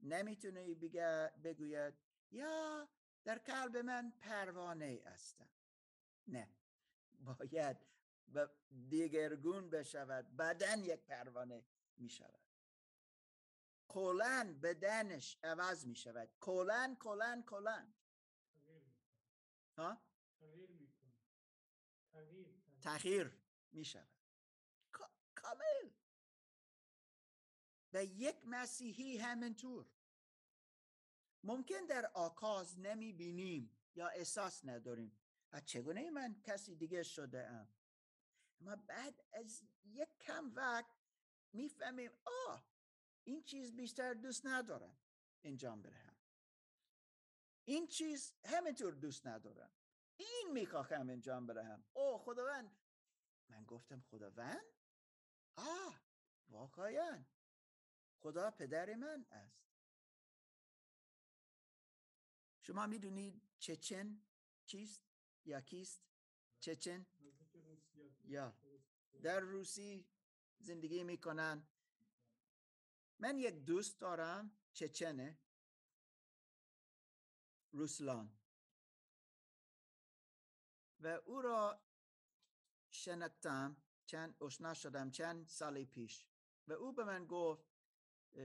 [0.00, 0.74] نمی‌تونه
[1.44, 1.94] بگوید
[2.30, 2.88] یا
[3.24, 5.50] در قلب من پروانه هستم.
[6.28, 6.48] نه.
[7.20, 7.76] باید
[8.88, 10.36] دیگرگون بشود.
[10.36, 11.64] بدن یک پروانه
[11.96, 12.43] می شود
[13.94, 16.30] کلن بدنش عوض می شود.
[16.40, 17.94] کلن کلن کلن.
[19.78, 20.02] ها؟
[22.82, 23.40] تغییر
[23.72, 24.08] می شود.
[25.34, 25.90] کامل.
[27.92, 29.86] و یک مسیحی همینطور.
[31.44, 35.18] ممکن در آکاز نمی بینیم یا احساس نداریم.
[35.66, 37.68] چگونه من کسی دیگه شده ام؟
[38.60, 40.94] اما بعد از یک کم وقت
[41.52, 42.10] می‌فهمیم
[42.48, 42.73] آه
[43.24, 44.96] این چیز بیشتر دوست ندارم
[45.44, 46.16] انجام بدهم
[47.64, 49.70] این چیز همینطور دوست ندارم
[50.16, 52.76] این می‌خواهم انجام بدهم او خداوند.
[53.48, 54.64] من گفتم خداوند؟
[55.56, 56.02] آه
[56.48, 57.24] واقعا.
[58.18, 59.64] خدا پدر من است.
[62.60, 64.22] شما می‌دونید چچن
[64.66, 65.02] چیست؟
[65.44, 66.02] یا کیست؟
[66.60, 67.06] چچن؟
[68.24, 68.56] یا.
[69.22, 70.06] در روسی
[70.58, 71.66] زندگی می‌کنن.
[73.18, 75.38] من یک دوست دارم چچنه
[77.72, 78.32] روسلان.
[81.00, 81.82] و او را
[82.90, 86.26] شناختم چند اشنا شدم چند سال پیش.
[86.68, 87.66] و او به من گفت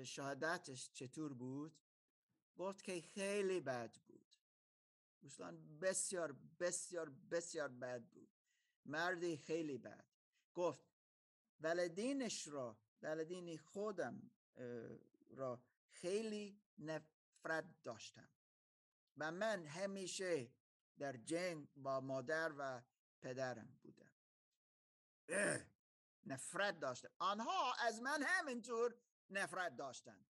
[0.04, 1.80] شهادتش چطور بود؟
[2.56, 4.36] گفت که خیلی بد بود.
[5.22, 8.30] روسلان بسیار بسیار بسیار بد بود.
[8.86, 10.06] مردی خیلی بد.
[10.54, 10.84] گفت
[11.60, 14.32] ولدینش را ولدین خودم
[15.30, 18.30] را خیلی نفرت داشتم.
[19.18, 20.52] و من همیشه
[20.98, 22.84] در جنگ با مادر و
[23.22, 24.12] پدرم بودم.
[26.26, 27.10] نفرت داشتم.
[27.20, 28.96] آنها از من همینطور
[29.30, 30.26] نفرت داشتن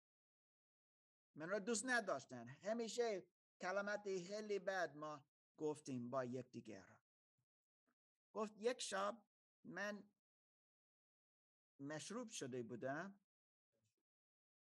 [1.34, 3.26] من را دوست نداشتن همیشه
[3.60, 5.24] کلمات خیلی بد ما
[5.56, 6.96] گفتیم با یکدیگر
[8.32, 9.22] گفت یک شب
[9.64, 10.04] من
[11.80, 13.18] مشروب شده بودم.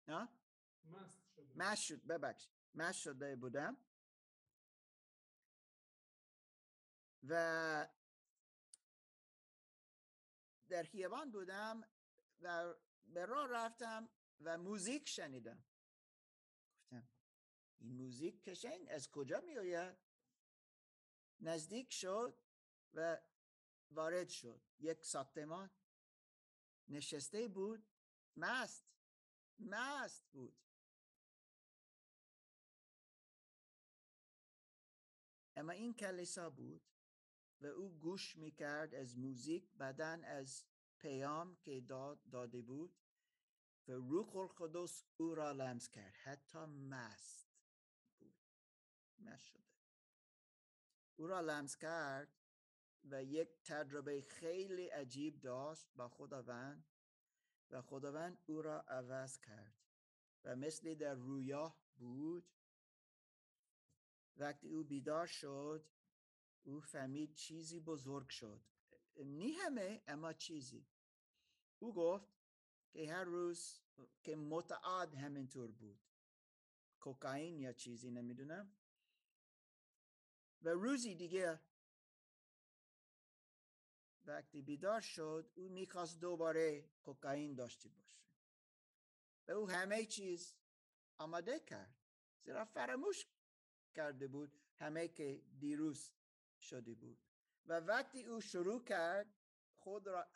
[0.08, 0.28] نه؟
[1.54, 2.48] مست شد ببخش.
[2.74, 3.76] مست شده بودم.
[7.28, 7.88] و
[10.68, 11.88] در خیابان بودم
[12.40, 12.74] و
[13.06, 14.08] به راه رفتم
[14.40, 15.64] و موزیک شنیدم.
[16.80, 17.08] گفتم
[17.78, 19.96] این موزیک کشنگ از کجا می آید
[21.40, 22.38] نزدیک شد
[22.94, 23.20] و
[23.90, 24.62] وارد شد.
[24.78, 25.70] یک ساختمان
[26.88, 27.86] نشسته بود.
[28.36, 28.83] مست.
[29.58, 30.56] مست بود.
[35.56, 36.82] اما این کلیسا بود
[37.60, 40.64] و او گوش می‌کرد از موزیک بدن از
[40.98, 42.98] پیام که داد داده بود
[43.88, 46.14] و روح القدس او را لمس کرد.
[46.14, 47.48] حتی مست
[48.18, 48.34] بود.
[49.18, 49.64] مست شده.
[51.16, 52.28] او را لمس کرد
[53.04, 56.93] و یک تجربه خیلی عجیب داشت با خداوند.
[57.70, 59.74] و خداوند او را عوض کرد
[60.44, 62.50] و مثل در رویاه بود.
[64.36, 65.88] وقتی او بیدار شد
[66.62, 68.60] او فهمید چیزی بزرگ شد.
[69.16, 70.86] نی همه اما چیزی.
[71.78, 72.28] او گفت
[72.90, 73.80] که هر روز
[74.22, 76.00] که متعاد همینطور بود.
[77.00, 78.76] کوکائین یا چیزی نمی‌دونم.
[80.62, 81.60] و روزی دیگه
[84.24, 88.18] وقتی بیدار شد او می‌خواست دوباره کوکائین داشته باشه.
[89.48, 90.54] و او همه چیز
[91.18, 91.94] آماده کرد
[92.44, 93.26] زیرا فراموش
[93.94, 96.12] کرده بود همه که دیروز
[96.60, 97.18] شده بود.
[97.66, 99.34] و وقتی او شروع کرد
[99.76, 100.26] خود را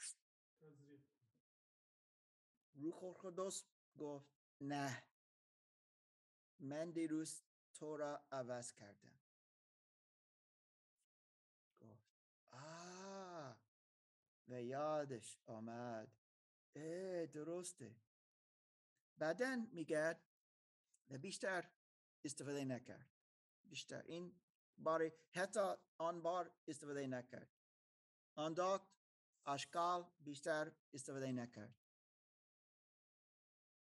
[2.74, 3.64] روح القدس
[3.98, 4.30] گفت
[4.60, 5.02] نه
[6.60, 7.42] من دیروز
[7.74, 9.18] تو را عوض کردم
[11.80, 12.08] گفت
[12.50, 13.60] آه
[14.48, 16.12] و یادش آمد.
[16.74, 17.96] اه درسته.
[19.18, 20.20] بعدا میگه
[21.10, 21.70] و بیشتر
[22.24, 23.10] استفاده نکرد.
[23.64, 24.02] بیشتر.
[24.02, 24.40] این
[24.78, 27.50] بار حتی آن بار استفاده نکرد.
[28.34, 28.54] آن
[29.46, 31.74] اشکال بیشتر استفاده نکرد.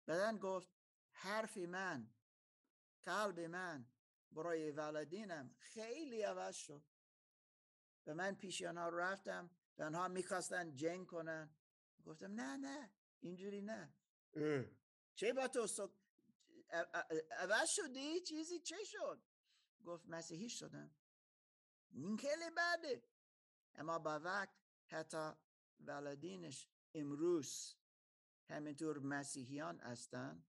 [0.06, 0.70] بعدا گفت
[1.12, 2.14] حرف من
[3.04, 3.86] قلب من
[4.32, 6.84] برای والدینم خیلی عوض شد.
[8.08, 11.56] و من پیش آنها رفتم و آنها می‌خواستن جنگ کنن.
[12.06, 13.94] گفتم نه نه اینجوری نه.
[15.16, 15.90] چه با تو سک...
[17.32, 19.24] عوض شدی؟ چیزی؟ چه شد؟
[19.86, 20.96] گفت مسیحی شدم.
[21.92, 23.04] این خیلی بده.
[23.76, 24.50] اما با وقت
[24.86, 25.32] حتی
[25.80, 27.76] والدینش امروز
[28.48, 30.46] همینطور مسیحیان هستند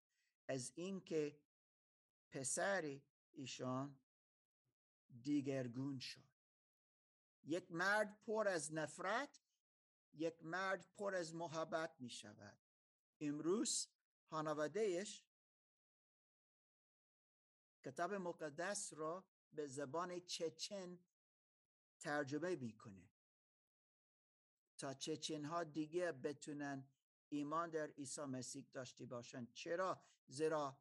[0.48, 1.40] از اینکه
[2.30, 3.00] پسر
[3.32, 3.98] ایشان
[5.22, 6.31] دیگرگون شد.
[7.44, 9.40] یک مرد پر از نفرت
[10.12, 12.58] یک مرد پر از محبت می شود
[13.20, 13.88] امروز
[14.24, 15.24] خانوادهش
[17.84, 20.98] کتاب مقدس را به زبان چچن
[22.00, 23.10] ترجمه می‌کنه.
[24.78, 26.88] تا چچن ها دیگه بتونن
[27.28, 30.78] ایمان در عیسی مسیح داشته باشند چرا؟ زیرا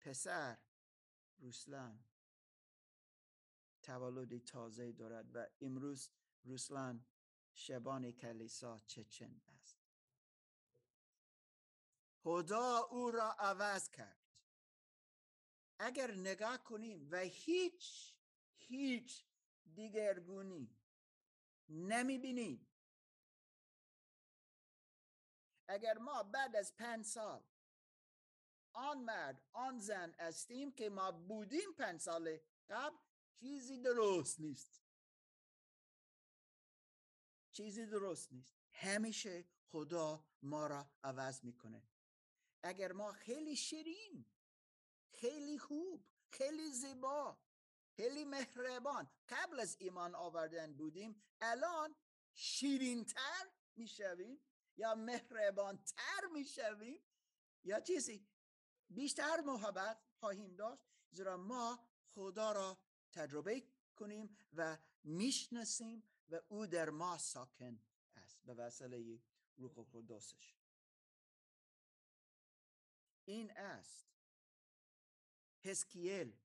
[0.00, 0.58] پسر
[1.38, 2.04] روسلان
[3.84, 6.10] تولد تازه دارد و امروز
[6.44, 7.06] روسلان
[7.52, 9.78] شبان کلیسا چچن است.
[12.22, 14.24] خدا او را عوض کرد.
[15.78, 18.14] اگر نگاه کنیم و هیچ
[18.56, 19.24] هیچ
[19.74, 20.76] دیگرگونی
[21.68, 22.66] نمی بینیم
[25.68, 27.44] اگر ما بعد از پنج سال
[28.72, 32.38] آن مرد آن زن استیم که ما بودیم پنج سال
[32.70, 32.96] قبل
[33.40, 34.82] چیزی درست نیست.
[37.50, 38.54] چیزی درست نیست.
[38.72, 41.88] همیشه خدا ما را عوض می‌کنه.
[42.62, 44.26] اگر ما خیلی شیرین
[45.10, 47.38] خیلی خوب خیلی زیبا
[47.96, 51.96] خیلی مهربان قبل از ایمان آوردن بودیم الان
[52.34, 54.40] شیرینتر می‌شویم
[54.76, 57.00] یا مهربانتر می‌شویم
[57.64, 58.28] یا چیزی
[58.88, 62.83] بیشتر محبت خواهیم داشت زیرا ما خدا را
[63.14, 63.62] تجربه
[63.96, 67.80] کنیم و می‌شناسیم و او در ما ساکن
[68.16, 68.42] است.
[68.44, 69.20] به وسیله
[69.56, 70.54] روح القدسش
[73.24, 74.06] این است.
[75.64, 76.36] هسکیل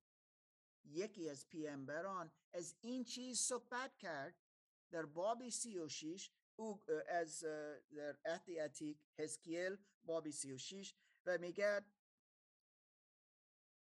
[0.85, 4.35] یکی از پیامبران از این چیز صحبت کرد.
[4.91, 7.39] در باب سی و شیش او از
[7.91, 10.95] در عهد عتیق هسکیل باب سی و شیش
[11.25, 11.85] و میگه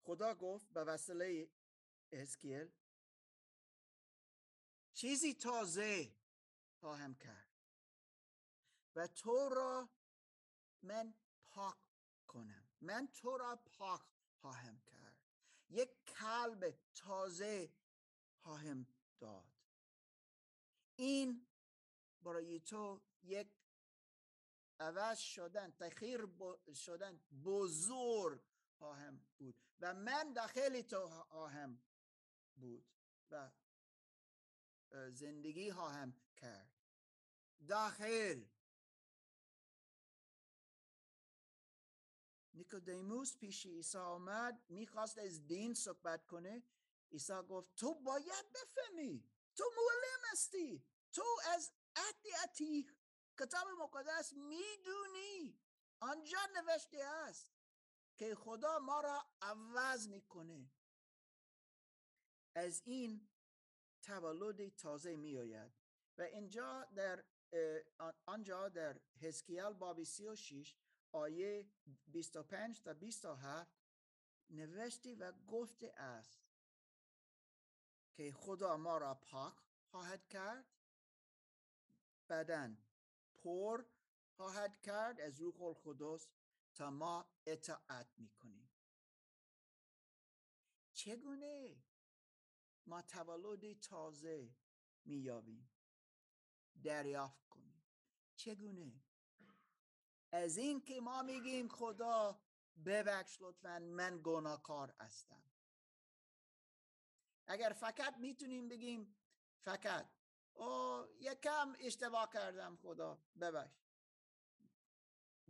[0.02, 1.48] خدا گفت به وسیله
[2.14, 2.70] هسکیل
[4.92, 6.16] چیزی تازه
[6.80, 7.54] خواهم کرد
[8.96, 9.88] و تو را
[10.82, 11.76] من پاک
[12.26, 12.68] کنم.
[12.80, 14.02] من تو را پاک
[14.40, 15.16] خواهم کرد.
[15.68, 17.72] یک کلب تازه
[18.42, 18.86] خواهم
[19.18, 19.52] داد.
[20.96, 21.46] این
[22.22, 23.48] برای تو یک
[24.80, 26.28] عوض شدن تخیر
[26.74, 28.42] شدن بزرگ
[28.78, 31.82] خواهم بود و من داخل تو خواهم
[32.56, 32.86] بود
[33.30, 33.50] و
[35.10, 36.72] زندگی خواهم کرد.
[37.68, 38.44] داخل!
[42.54, 46.62] نیکودیموس پیش عیسی آمد می‌خواست از دین صحبت کنه.
[47.12, 49.24] عیسی گفت تو باید بفهمی
[49.56, 51.24] تو معلم هستی تو
[51.54, 52.94] از عهد عتیق
[53.40, 55.58] کتاب مقدس می‌دونی
[56.00, 57.52] آنجا نوشته است
[58.16, 60.70] که خدا ما را عوض می‌کنه.
[62.54, 63.28] از این
[64.02, 65.72] تولد تازه می آید
[66.18, 67.24] و اینجا در
[68.26, 70.74] آنجا در حزکیال باب 36
[71.12, 71.66] آیه
[72.06, 73.72] 25 تا 27
[74.50, 76.40] نوشته و گفته است
[78.12, 79.54] که خدا ما را پاک
[79.90, 80.64] خواهد کرد
[82.28, 82.78] بدن
[83.34, 83.84] پر
[84.36, 86.28] خواهد کرد از روح القدس
[86.74, 88.70] تا ما اطاعت می‌کنیم.
[90.92, 91.76] چگونه؟
[92.86, 94.54] ما تولد تازه
[95.04, 95.70] میابیم
[96.82, 97.82] دریافت کنیم.
[98.36, 98.92] چگونه؟
[100.32, 102.42] از این که ما میگیم خدا
[102.84, 105.42] ببخش لطفا من گناهکار هستم.
[107.46, 109.16] اگر فقط می‌تونیم بگیم
[109.60, 110.10] فقط
[110.54, 113.84] او یکم اشتباه کردم خدا ببخش.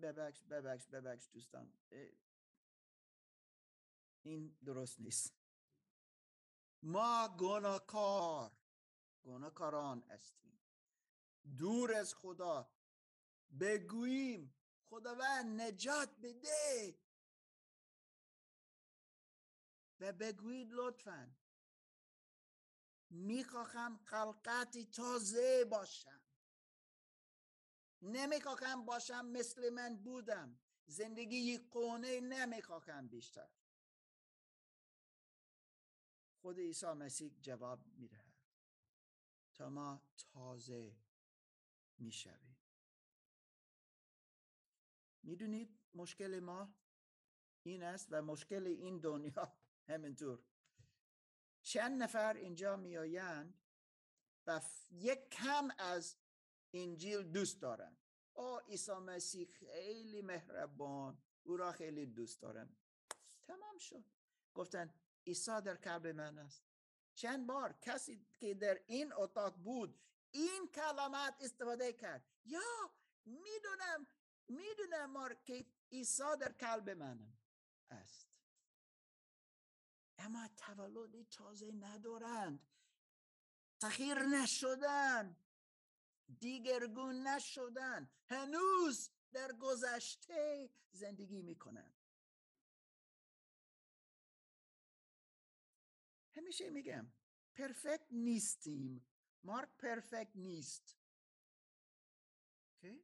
[0.02, 1.72] ببخش ببخش ببخش دوستان.
[4.22, 5.43] این درست نیست.
[6.86, 8.52] ما گناهکار
[9.24, 10.60] گناهکاران هستیم.
[11.58, 12.70] دور از خدا
[13.60, 14.54] بگوییم
[14.84, 16.98] خداوند نجات بده.
[20.00, 21.36] و بگویید لطفا
[23.10, 26.20] می‌خواهم خلقتی تازه باشم.
[28.02, 30.58] نمی‌خواهم باشم مثل من بودم.
[30.86, 33.48] زندگی قونه نمی‌خواهم بیشتر.
[36.44, 38.34] خود عیسی مسیح جواب می‌دهد.
[39.54, 40.96] تا ما تازه
[41.98, 42.56] می‌شویم.
[45.22, 46.74] می‌دونید مشکل ما
[47.62, 49.52] این است و مشکل این دنیا
[49.88, 50.42] همینطور.
[51.62, 53.58] چند نفر اینجا میآیند
[54.46, 56.16] و یک کم از
[56.72, 57.96] انجیل دوست دارن
[58.34, 62.76] او عیسی مسیح خیلی مهربان او را خیلی دوست دارم.
[63.46, 64.04] تمام شد.
[64.54, 64.94] گفتن
[65.26, 66.62] عیسی در قلب من است.
[67.14, 70.00] چند بار کسی که در این اتاق بود
[70.30, 72.24] این کلمات استفاده کرد.
[72.44, 72.90] یا
[73.24, 74.06] می‌دونم
[74.48, 77.32] می‌دونم مار که عیسی در قلب من
[77.90, 78.28] است.
[80.18, 82.68] اما تولدی تازه ندارند.
[83.80, 85.36] تخیر نشدن.
[86.38, 88.10] دیگرگون نشدن.
[88.26, 91.92] هنوز در گذشته زندگی می‌کنن
[96.44, 97.12] همیشه میگم.
[97.54, 99.06] پرفکت نیستیم.
[99.44, 100.98] مارک پرفکت نیست.
[102.76, 102.98] Okay?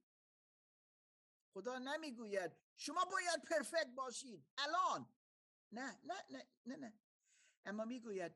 [1.52, 2.52] خدا نمی‌گوید.
[2.76, 4.46] شما باید پرفکت باشید.
[4.58, 5.14] الان.
[5.72, 7.00] نه نه نه نه نه.
[7.64, 8.32] اما می‌گوید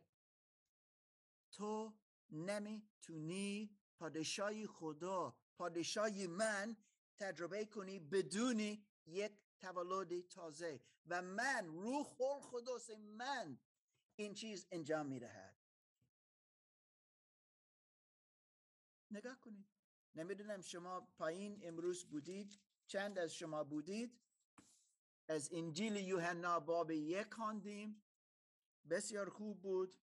[1.52, 1.98] تو
[2.30, 6.76] نمی‌تونی پادشاهی خدا پادشاهی من
[7.16, 10.84] تجربه کنی بدون یک تولد تازه.
[11.06, 13.58] و من روح القدس من
[14.16, 15.56] این چیز انجام می‌دهد.
[19.10, 19.66] نگاه کنید.
[20.14, 22.60] نمی‌دونم شما پایین امروز بودید.
[22.86, 24.20] چند از شما بودید؟
[25.28, 28.02] از انجیل یوحنا باب یک خواندیم.
[28.90, 29.98] بسیار خوب بود.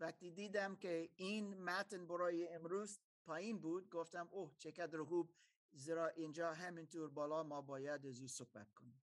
[0.00, 5.34] وقتی دیدم که این متن برای امروز پایین بود گفتم اوه چقدر خوب.
[5.72, 9.02] زیرا اینجا همینطور بالا ما باید از او صحبت کنیم.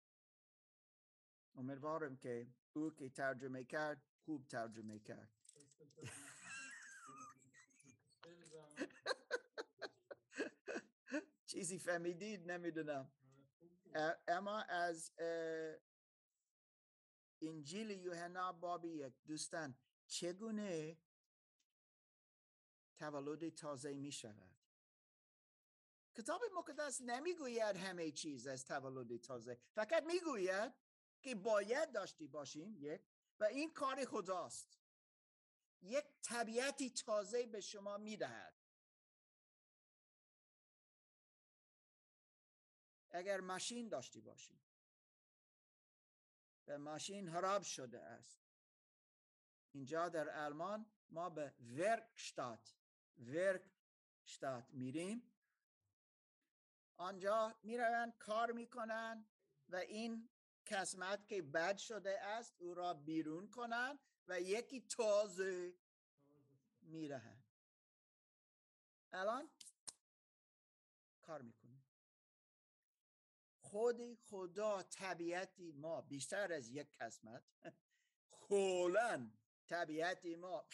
[1.54, 5.28] امیدوارم که او که ترجمه کرد خوب ترجمه کرد.
[11.46, 13.12] چیزی فهمیدید؟ نمی‌دونم.
[14.28, 15.12] اما از
[17.42, 19.14] انجیل یوحنا باب یک.
[19.26, 20.98] دوستان چگونه
[22.96, 24.56] تولد تازه می شود؟
[26.14, 29.58] کتاب مقدس نمی‌گوید همه چیز از تولد تازه.
[29.74, 30.72] فقط می‌گوید
[31.22, 32.76] که باید داشتی باشیم.
[32.76, 33.11] یک.
[33.42, 34.78] و این کار خداست.
[35.82, 38.54] یک طبیعتی تازه به شما می‌دهد.
[43.10, 44.60] اگر ماشین داشتی باشی.
[46.66, 48.42] و ماشین خراب شده است.
[49.72, 52.74] اینجا در آلمان ما به ورکشتات
[53.18, 55.32] ورکشتات میریم.
[56.96, 59.26] آنجا می‌روند کار می‌کنن
[59.68, 60.28] و این
[60.66, 63.98] قسمت که بد شده است او را بیرون کنن
[64.28, 65.74] و یکی تازه
[66.82, 67.44] میرهن.
[69.12, 69.50] الان
[71.22, 71.84] کار می‌کنیم.
[73.60, 77.44] خود خدا طبیعتی ما بیشتر از یک قسمت
[78.30, 79.30] کلا
[79.66, 80.66] طبیعتی ما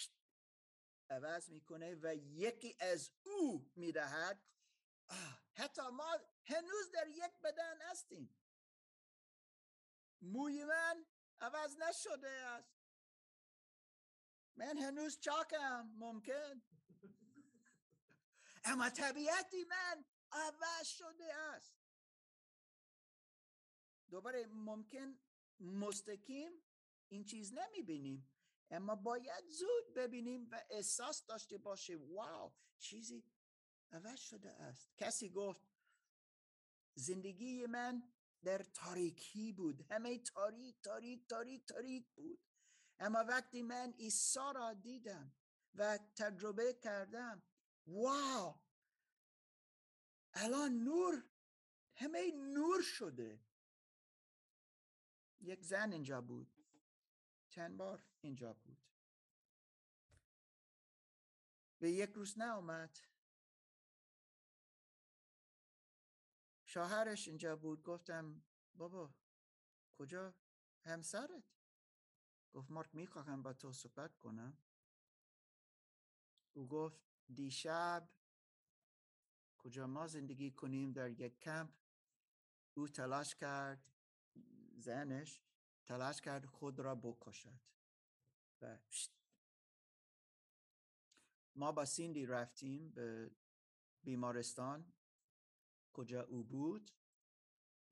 [1.11, 4.43] عوض می‌کنه و یکی از او می‌دهد
[5.53, 8.36] حتی ما هنوز در یک بدن هستیم.
[10.22, 11.06] موی من
[11.40, 12.78] عوض نشده است.
[14.56, 16.62] من هنوز چاکم ممکن.
[18.64, 21.74] اما طبیعتی من عوض شده است.
[24.10, 25.18] دوباره ممکن
[25.60, 26.52] مستقیم
[27.08, 28.30] این چیز نمی بینیم
[28.70, 33.24] اما باید زود ببینیم و احساس داشته باشه واو چیزی
[33.90, 34.96] عوض شده است.
[34.96, 35.62] کسی گفت
[36.94, 38.12] زندگی من
[38.43, 39.93] در تاریکی بود.
[39.93, 42.41] همه تاریک تاریک تاریک تاریک بود.
[42.99, 45.32] اما وقتی من عیسی را دیدم
[45.74, 47.43] و تجربه کردم
[47.86, 48.55] واو!
[50.32, 51.24] الان نور
[51.95, 53.41] همه نور شده.
[55.41, 56.55] یک زن اینجا بود.
[57.49, 58.78] چند بار اینجا بود.
[61.78, 62.99] به یک روز اومد
[66.68, 68.42] شوهرش اینجا بود؟ گفتم
[68.74, 69.14] بابا
[69.98, 70.34] کجا؟
[70.84, 71.44] همسرت؟
[72.52, 74.58] گفت مارک می‌خواهم با تو صحبت کنم.
[76.52, 77.00] او گفت
[77.34, 78.08] دیشب
[79.58, 81.70] کجا ما زندگی کنیم در یک کمپ؟
[82.74, 83.92] او تلاش کرد
[84.76, 85.40] زنش
[85.86, 87.60] تلاش کرد خود را بکشد.
[88.60, 88.78] و
[91.54, 93.30] ما با سیندی رفتیم به
[94.02, 94.92] بیمارستان.
[95.99, 96.90] کجا او بود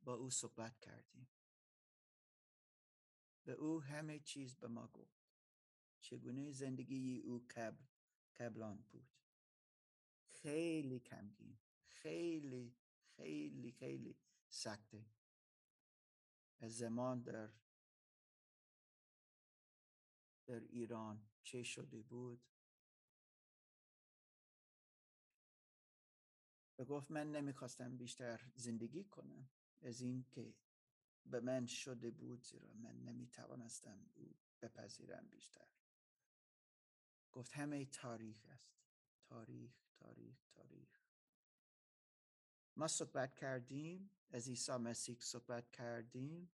[0.02, 1.28] با او صحبت کردیم.
[3.44, 5.26] به او همه چیز به ما گفت.
[6.00, 7.84] چگونه زندگی او قبل
[8.36, 9.08] قبلان بود.
[10.26, 12.76] خیلی کمگین خیلی
[13.16, 14.16] خیلی خیلی
[14.48, 15.06] سخته.
[16.60, 17.50] زمان در
[20.46, 22.40] در ایران چه شده بود؟
[26.78, 29.48] و گفت من نمی‌خواستم بیشتر زندگی کنم.
[29.82, 30.54] از این که
[31.26, 35.68] به من شده بود زیرا من نمی‌توانستم او بپذیرم بیشتر.
[37.32, 38.76] گفت همه تاریخ است.
[39.24, 41.00] تاریخ تاریخ تاریخ.
[42.76, 46.50] ما صحبت کردیم از عیسی مسیح صحبت کردیم.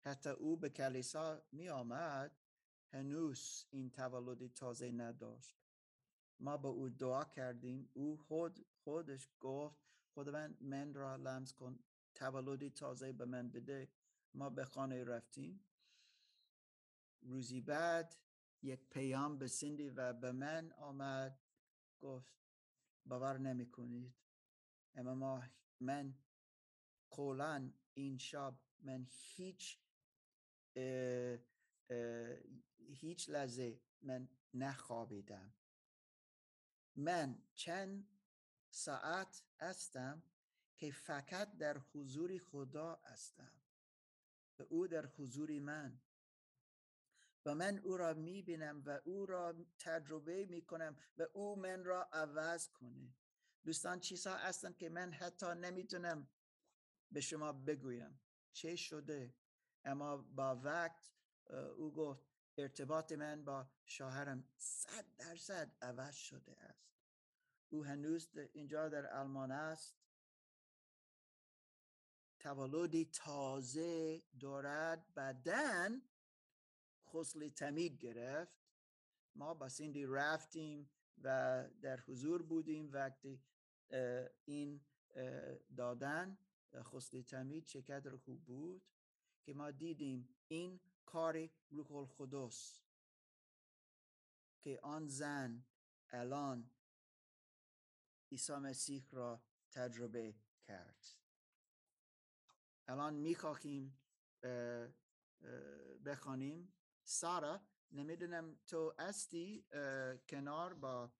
[0.00, 2.40] حتی او به کلیسا می آمد
[2.92, 5.56] هنوز این تولد تازه نداشت.
[6.40, 7.90] ما به او دعا کردیم.
[7.92, 9.76] او خود خودش گفت
[10.14, 11.78] خداوند من را لمس کن
[12.14, 13.88] تولدی تازه به من بده
[14.34, 15.64] ما به خانه رفتیم.
[17.20, 18.16] روزی بعد
[18.62, 21.40] یک پیام به سندی و به من آمد
[22.00, 22.32] گفت
[23.06, 24.14] باور نمی کنید
[24.94, 25.42] اما ما
[25.80, 26.14] من
[27.10, 29.78] قولا این شب من هیچ
[32.88, 35.54] هیچ لحظه من نخوابیدم.
[36.96, 38.15] من چند
[38.76, 40.22] ساعت هستم
[40.76, 43.52] که فقط در حضور خدا هستم
[44.58, 46.00] و او در حضور من.
[47.46, 51.84] و من او را می بینم و او را تجربه می کنم و او من
[51.84, 53.14] را عوض کنه.
[53.64, 56.28] دوستان چیزها هستند که من حتی نمی‌تونم
[57.12, 58.20] به شما بگویم.
[58.52, 59.34] چه شده؟
[59.84, 61.12] اما با وقت
[61.76, 66.95] او گفت ارتباط من با شوهرم صد درصد عوض شده است.
[67.68, 69.96] او هنوز اینجا در آلمان است.
[72.38, 76.02] تولدی تازه دارد بعدن
[77.06, 78.56] خسل تمید گرفت.
[79.34, 80.90] ما با سیندی رفتیم
[81.22, 83.42] و در حضور بودیم وقتی
[84.44, 84.80] این
[85.76, 86.38] دادن
[86.82, 88.82] خسل تمید چقدر خوب بود
[89.42, 92.80] که ما دیدیم این کار روح القدس
[94.60, 95.64] که آن زن
[96.10, 96.70] الان
[98.32, 100.34] عیسی مسیح را تجربه
[100.66, 101.06] کرد.
[102.88, 103.98] الان می‌خواهیم
[106.04, 106.72] بخوانیم.
[107.04, 107.60] سارا
[107.92, 109.66] نمی‌دونم تو استی
[110.28, 111.12] کنار با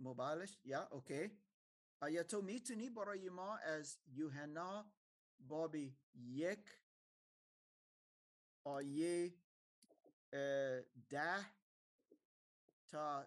[0.00, 1.38] موبایلش؟ یا اوکی.
[2.00, 4.92] آیا تو می‌تونی برای ما از یوحنا
[5.40, 6.80] بابی یک
[8.64, 9.34] آیه
[11.10, 11.59] ده
[12.90, 13.26] تا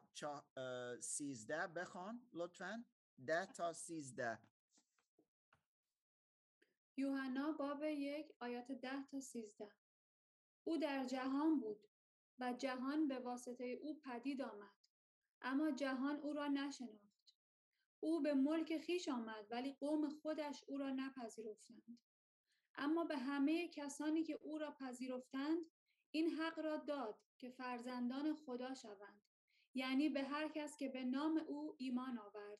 [0.99, 2.85] سیزده بخوان لطفا.
[3.27, 4.39] ده تا سیزده.
[6.97, 9.71] یوحنا باب یک آیات ده تا سیزده.
[10.63, 11.87] او در جهان بود
[12.39, 14.73] و جهان به واسطه او پدید آمد
[15.41, 17.35] اما جهان او را نشناخت.
[17.99, 21.99] او به ملک خیش آمد ولی قوم خودش او را نپذیرفتند.
[22.75, 25.65] اما به همه کسانی که او را پذیرفتند
[26.11, 29.22] این حق را داد که فرزندان خدا شوند.
[29.73, 32.59] یعنی به هر کس که به نام او ایمان آورد.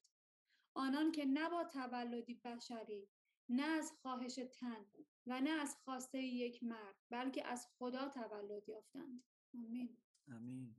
[0.74, 3.10] آنان که نه با تولدی بشری
[3.50, 4.86] نه از خواهش تن
[5.28, 9.24] و نه از خواسته یک مرد بلکه از خدا تولد یافتند.
[9.54, 9.98] آمین.
[10.32, 10.76] آمین.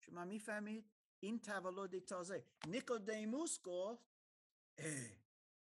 [0.00, 0.90] شما می‌فهمید؟
[1.20, 2.46] این تولد تازه.
[2.66, 4.04] نیکودیموس گفت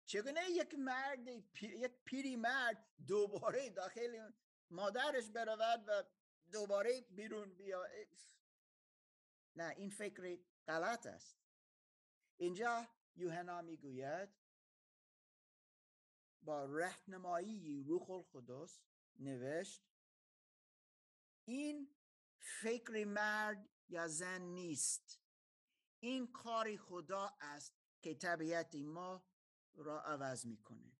[0.05, 1.27] چگونه یک مرد
[1.61, 4.31] یک پیری مرد دوباره داخل
[4.69, 6.03] مادرش برود و
[6.51, 7.85] دوباره بیرون بیا
[9.55, 11.37] نه این فکر غلط است.
[12.37, 14.29] اینجا یوحنا می‌گوید
[16.41, 18.81] با رهنمایی روح القدس
[19.19, 19.83] نوشت
[21.45, 21.95] این
[22.61, 25.19] فکر مرد یا زن نیست.
[25.99, 29.25] این کاری خدا است که طبیعت ما
[29.73, 30.97] را عوض می‌کنه.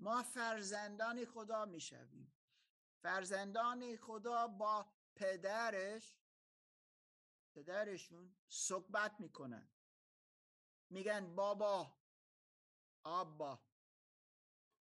[0.00, 2.32] ما فرزندان خدا می‌شویم.
[3.02, 6.16] فرزندان خدا با پدرش
[7.54, 9.68] پدرشون صحبت می‌کنن.
[10.90, 11.96] میگن بابا
[13.02, 13.62] آبا.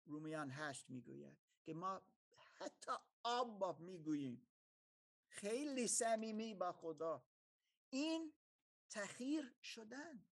[0.05, 2.03] رومیان هشت می‌گوید که ما
[2.59, 2.93] حتی
[3.23, 4.49] آبا می‌گوییم.
[5.29, 7.27] خیلی صمیمی با خدا.
[7.91, 8.33] این
[8.91, 10.27] تخیر شدن.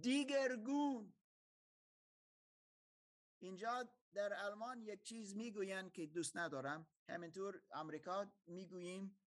[0.00, 1.14] دیگرگون.
[3.38, 6.86] اینجا در آلمان یک چیز می‌گویند که دوست ندارم.
[7.08, 9.18] همینطور امریکا می‌گوییم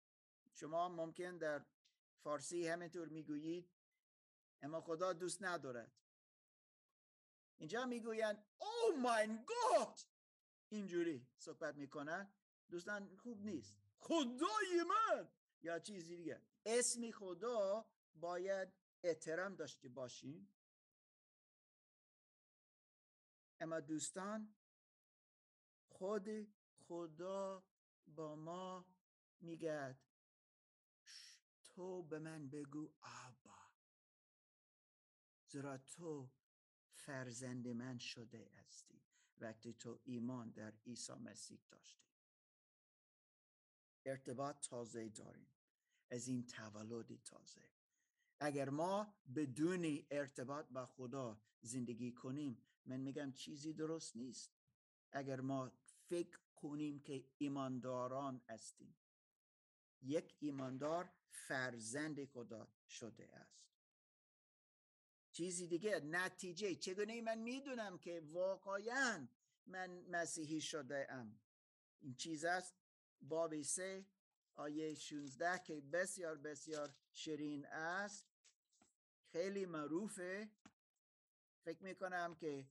[0.60, 1.66] شما ممکن در
[2.24, 3.70] فارسی همینطور می‌گویید
[4.62, 5.92] اما خدا دوست ندارد.
[7.58, 10.00] اینجا می‌گویند او ماین گاد
[10.70, 12.34] اینجوری صحبت می‌کنن.
[12.70, 13.80] دوستان خوب نیست.
[14.00, 15.30] خدای من!
[15.62, 16.42] یا چیزی دیگه.
[16.66, 17.86] اسم خدا
[18.16, 20.54] باید احترام داشته باشیم.
[23.60, 24.56] اما دوستان
[25.90, 26.30] خود
[26.88, 27.64] خدا
[28.08, 28.86] با ما
[29.42, 30.09] میگد
[31.80, 33.60] تو به من بگو آبا.
[35.48, 36.30] زیرا تو
[36.94, 39.02] فرزند من شده هستی.
[39.38, 42.06] وقتی تو ایمان در عیسی مسیح داشتی.
[44.06, 45.48] ارتباط تازه داریم.
[46.10, 47.70] از این تولد تازه.
[48.40, 54.52] اگر ما بدون ارتباط با خدا زندگی کنیم من میگم چیزی درست نیست.
[55.12, 55.72] اگر ما
[56.10, 58.96] فکر کنیم که ایمانداران هستیم.
[60.02, 63.70] یک ایماندار فرزند خدا شده است.
[65.32, 66.76] چیزی دیگه نتیجه.
[66.76, 69.28] چگونه من می‌دونم که واقعا
[69.66, 71.40] من مسیحی شده ام
[72.02, 72.76] این چیز است؟
[73.22, 74.06] باب سه
[74.56, 78.28] آیه 16 که بسیار بسیار شیرین است.
[79.32, 80.50] خیلی معروفه.
[81.64, 82.68] فکر می‌کنم که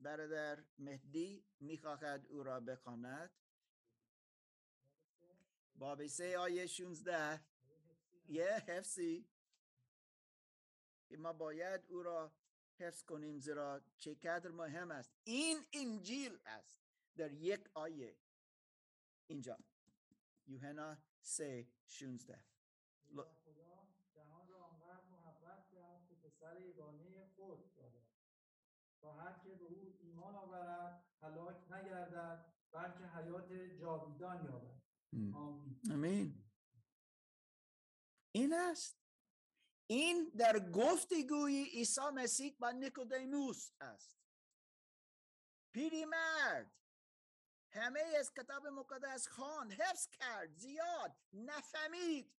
[0.00, 3.30] برادر مهدی می‌خواهد او را بخواند.
[5.74, 7.40] باب سه آیه 16
[8.28, 9.28] یه حفظی.
[11.08, 12.32] که ما باید او را
[12.78, 15.12] حفظ کنیم زیرا چقدر مهم است.
[15.24, 16.82] این انجیل است.
[17.16, 18.16] در یک آیه.
[19.26, 19.58] اینجا.
[20.46, 22.44] یوحنا سه 16
[23.44, 28.02] خدا جهان را آنقدر محبت کرد که پسر یگانه خود داد
[29.00, 34.81] تا هر که به او ایمان آورد هلاک نگردد بلکه حیات جاویدان یابد.
[35.12, 36.44] آمین امین
[38.32, 38.98] این است
[39.86, 44.16] این در گفتگوی عیسی مسیح با نیکودیموس است
[45.72, 46.72] پیری مرد
[47.70, 52.34] همه از کتاب مقدس خان حفظ کرد زیاد نفهمید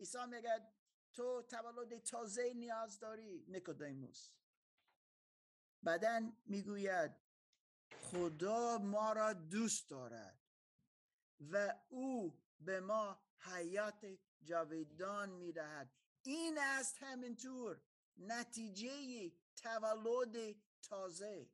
[0.00, 0.72] عیسی میگه
[1.12, 4.30] تو تولد تازه نیاز داری نیکودیموس
[5.82, 7.12] بعدا می‌گوید
[8.00, 10.41] خدا ما را دوست دارد
[11.50, 15.90] و او به ما حیات جاویدان می‌دهد.
[16.22, 17.82] این است همینطور
[18.16, 21.50] نتیجه تولد تازه.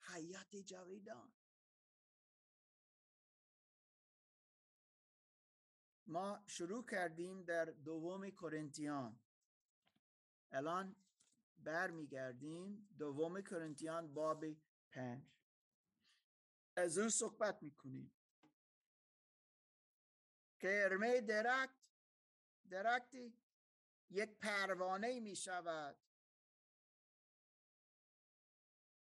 [0.00, 1.32] حیات جاویدان.
[6.06, 9.20] ما شروع کردیم در دوم کرنتیان
[10.52, 10.96] الان
[11.58, 14.44] برمیگردیم دوم کرنتیان باب
[14.90, 15.24] پنج.
[16.76, 18.12] از او صحبت می‌کنیم.
[20.60, 21.74] که ارمه درکت
[22.70, 23.38] درکتی
[24.10, 25.96] یک پروانه می شود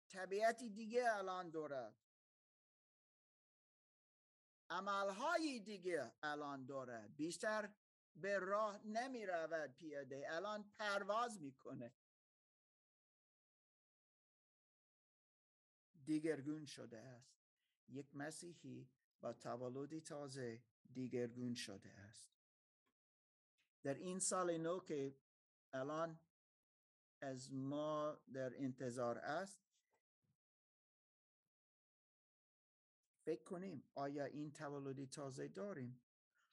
[0.08, 1.96] طبیعتی دیگه الان دارد.
[4.70, 7.16] عملهای دیگه الان دارد.
[7.16, 7.74] بیشتر
[8.16, 10.26] به راه نمی رود پیاده.
[10.28, 11.92] الان پرواز می‌کنه.
[16.04, 17.38] دیگرگون شده است.
[17.88, 18.88] یک مسیحی
[19.20, 20.62] با تولدی تازه
[20.92, 22.32] دیگرگون شده است.
[23.82, 25.16] در این سال نو که
[25.72, 26.20] الان
[27.20, 29.68] از ما در انتظار است
[33.24, 36.00] فکر کنیم آیا این تولدی تازه داریم؟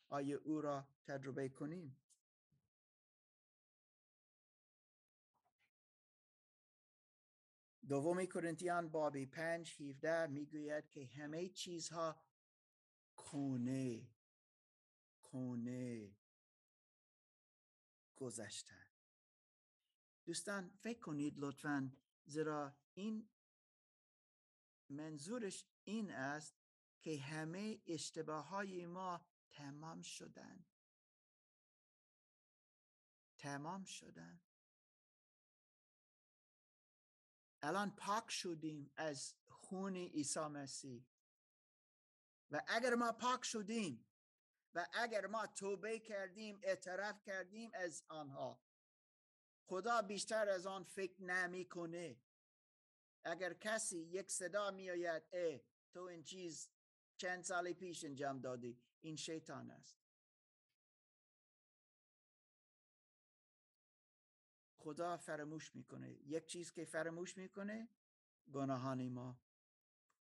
[0.09, 1.97] آیا او را تجربه کنیم؟
[7.87, 12.21] دومی کرنتیان بابی پنج هیفده می‌گوید که همه چیزها
[13.15, 14.14] کونه
[15.35, 16.15] کونه
[18.15, 18.87] گذشتن.
[20.25, 23.29] دوستان فکر کنید لطفا زیرا این
[24.89, 26.55] منظورش این است
[27.01, 30.65] که همه اشتباه های ما تمام شدن.
[33.37, 34.41] تمام شدن.
[37.61, 41.05] الان پاک شدیم از خون عیسی مسیح.
[42.51, 44.05] و اگر ما پاک شدیم
[44.75, 48.61] و اگر ما توبه کردیم اعتراف کردیم از آنها.
[49.65, 52.19] خدا بیشتر از آن فکر نمی‌کنه.
[53.23, 55.61] اگر کسی یک صدا میآید ای
[55.93, 56.69] تو این چیز
[57.17, 59.99] چند سال پیش انجام دادی؟ این شیطان است.
[64.77, 66.11] خدا فراموش می‌کنه.
[66.11, 67.89] یک چیز که فراموش می‌کنه
[68.53, 69.39] گناهان ما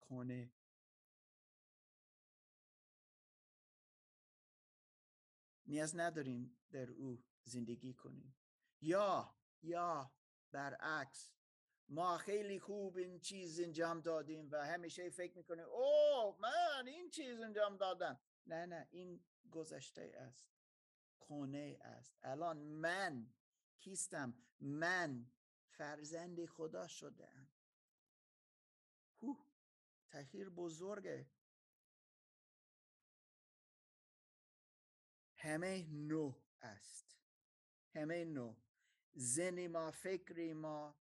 [0.00, 0.52] کنه
[5.66, 8.36] نیاز نداریم در او زندگی کنیم.
[8.80, 10.12] یا یا
[10.50, 11.30] برعکس.
[11.88, 17.40] ما خیلی خوب این چیز انجام دادیم و همیشه فکر می‌کنیم او من این چیز
[17.40, 18.20] انجام دادم.
[18.46, 20.50] نه نه این گذشته است.
[21.18, 22.18] خونه است.
[22.22, 23.34] الان من
[23.78, 25.26] کیستم؟ من
[25.68, 27.48] فرزند خدا شده ام
[30.08, 31.30] تغییر بزرگه.
[35.44, 37.16] همه نو است.
[37.94, 38.54] همه نو.
[39.14, 40.96] زنی ما فکری ما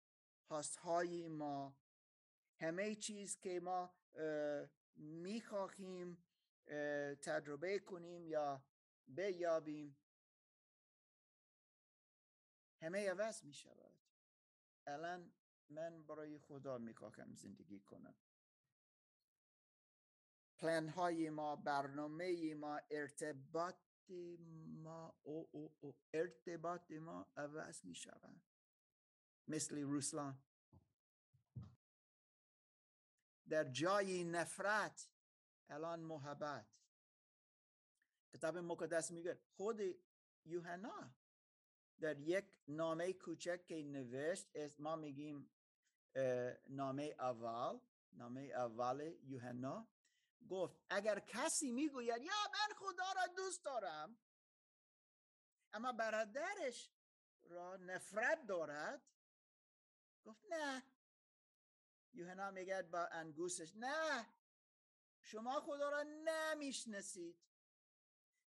[0.50, 1.78] هاستهای ما
[2.60, 3.94] همه چیز که ما
[4.96, 6.24] می‌خواهیم
[7.22, 8.64] تجربه کنیم یا
[9.08, 9.98] بیابیم.
[12.82, 13.94] همه عوض می شود
[14.88, 15.34] الان
[15.70, 18.16] من برای خدا می‌خواهم زندگی کنم.
[20.58, 23.76] پلان های ما برنامه ما ارتباط
[24.10, 28.42] ما او او او ارتباط ما عوض می شود
[29.48, 30.44] مثل روسلان.
[33.50, 35.10] در جای نفرت
[35.70, 36.68] الان محبت.
[38.34, 39.82] کتاب مقدس میگه خود
[40.46, 41.16] یوحنا
[42.00, 44.48] در یک نامه کوچک که نوشت
[44.80, 45.50] ما میگیم
[46.70, 47.80] نامه اول.
[48.12, 49.88] نامه اول یوحنا
[50.50, 54.18] گفت اگر کسی می‌گوید یا من خدا را دوست دارم
[55.74, 56.92] اما برادرش
[57.44, 59.02] را نفرت دارد؟
[60.26, 60.84] گفت نه.
[62.14, 64.34] یوحنا میگه با انگوشش نه.
[65.22, 67.40] شما خدا را نمی‌شناسید.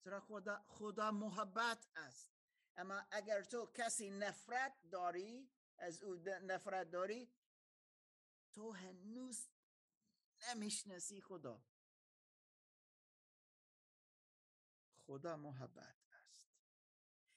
[0.05, 2.32] چرا خدا خدا محبت است.
[2.76, 7.32] اما اگر تو کسی نفرت داری از او نفرت داری
[8.53, 9.49] تو هنوز
[10.49, 11.62] نمی‌شناسی خدا.
[15.11, 16.49] خدا محبت است.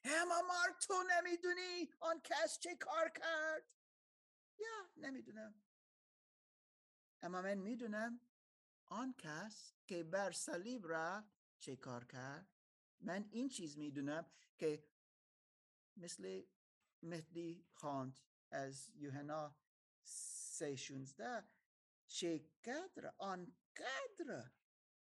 [0.03, 3.63] اما مار تو نمی‌دونی آن کس چه کار کرد؟
[4.59, 5.63] یا نمی‌دونم.
[7.21, 8.19] اما من می‌دونم
[8.85, 12.47] آن کس که بر صلیب رفت چه کار کرد؟
[12.99, 14.87] من این چیز می‌دونم که
[15.95, 16.43] مثل
[17.01, 18.19] مهدی خواند
[18.51, 19.55] از یوحنا
[20.03, 21.47] سه شونزده
[22.07, 24.51] چقدر آنقدر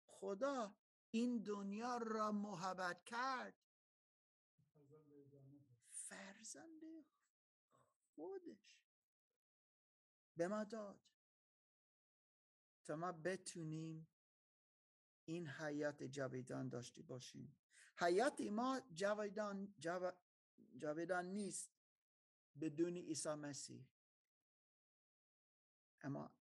[0.06, 0.79] خدا
[1.10, 3.54] این دنیا را محبت کرد.
[5.88, 6.82] فرزند
[8.14, 8.80] خودش
[10.36, 11.00] به ما داد.
[12.84, 14.08] تا ما بتونیم
[15.24, 17.56] این حیات جاویدان داشته باشیم.
[17.96, 18.80] حیات ما
[20.78, 21.70] جاویدان نیست
[22.60, 23.86] بدون عیسی مسیح.
[26.02, 26.32] اما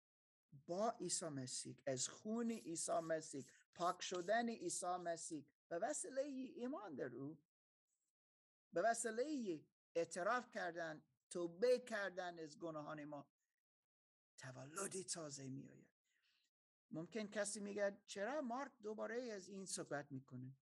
[0.67, 5.45] با عیسی مسیح از خون عیسی مسیح پاک شدن عیسی مسیح.
[5.69, 7.37] به وسیله ایمان در او.
[8.73, 9.59] به وسیله
[9.95, 13.29] اعتراف کردن توبه کردن از گناهان ما.
[14.37, 15.87] تولدی تازه می آید
[16.91, 20.57] ممکن کسی میگه چرا مارک دوباره از این صحبت می‌کنه؟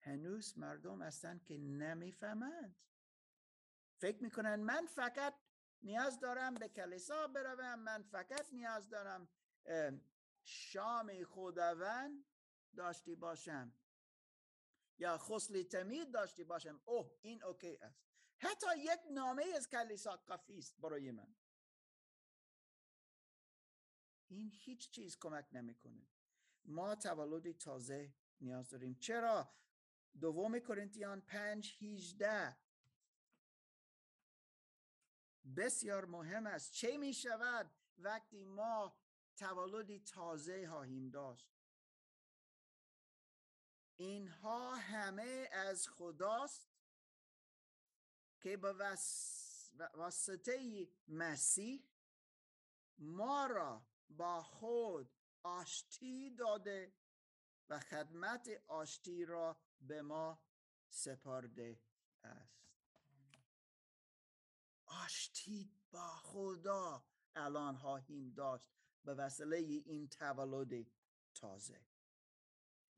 [0.00, 2.76] هنوز مردم هستن که نمی‌فهمند.
[4.00, 5.34] فکر می‌کنن من فقط
[5.82, 9.28] نیاز دارم به کلیسا بروم من فقط نیاز دارم
[10.42, 12.24] شام خداوند
[12.76, 13.74] داشتی باشم.
[14.98, 16.80] یا خسلی تمید داشتی باشم.
[16.84, 18.04] اوه این اوکی است.
[18.38, 21.36] حتی یک نامه از کلیسا کافی است برای من.
[24.28, 26.08] این هیچ چیز کمک نمی‌کنه.
[26.64, 28.94] ما تولد تازه نیاز داریم.
[28.94, 29.54] چرا؟
[30.20, 32.56] دوم کرنتیان پنج هیجده.
[35.56, 36.72] بسیار مهم است.
[36.72, 38.96] چه می شود وقتی ما
[39.40, 41.50] تولدی تازه خواهیم داشت.
[43.96, 46.70] اینها همه از خداست
[48.40, 48.72] که به
[49.94, 51.84] واسطه مسیح
[52.98, 55.10] ما را با خود
[55.42, 56.94] آشتی داده
[57.68, 60.42] و خدمت آشتی را به ما
[60.88, 61.80] سپارده
[62.24, 62.60] است.
[64.86, 67.06] آشتی با خدا.
[67.34, 68.79] الان خواهیم داشت.
[69.04, 70.86] به وسیله این تولد
[71.34, 71.86] تازه.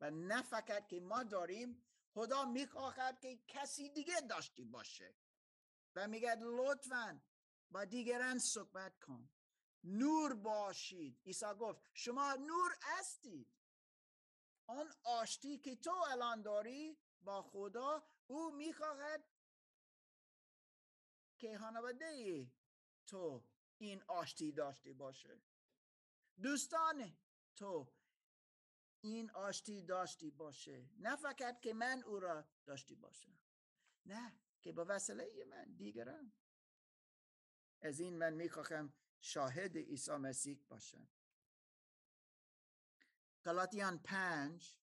[0.01, 1.83] و نه فقط که ما داریم
[2.15, 5.15] خدا می‌خواهد که کسی دیگه داشتی باشه.
[5.95, 7.23] و میگه لطفا
[7.71, 9.31] با دیگران صحبت کن.
[9.85, 11.21] نور باشید.
[11.27, 13.49] عیسی گفت شما نور هستید.
[14.67, 19.25] آن آشتی که تو الان داری با خدا او می‌خواهد
[21.39, 22.47] که خانواده
[23.07, 23.45] تو
[23.79, 25.43] این آشتی داشته باشه.
[26.43, 27.17] دوستان
[27.57, 27.93] تو
[29.01, 30.91] این آشتی داشتی باشه.
[30.99, 33.39] نه فقط که من او را داشتی باشم.
[34.07, 36.33] نه که با وسیله من دیگران.
[37.81, 41.09] از این من می‌خواهم شاهد عیسی مسیح باشم.
[43.45, 44.79] گلاتیان پنج.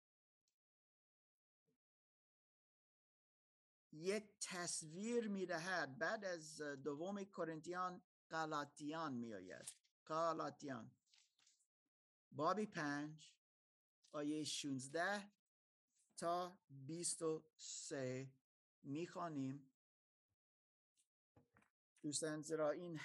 [3.92, 9.74] یک تصویر می دهد بعد از دوم کرنتیان غلاطیان می آید
[10.06, 10.92] غلاطیان
[12.32, 13.32] بابی پنج
[14.12, 15.30] آیه 16
[16.16, 18.32] تا 23
[18.82, 19.70] می‌خوانیم.
[22.02, 23.00] دوستان زیرا این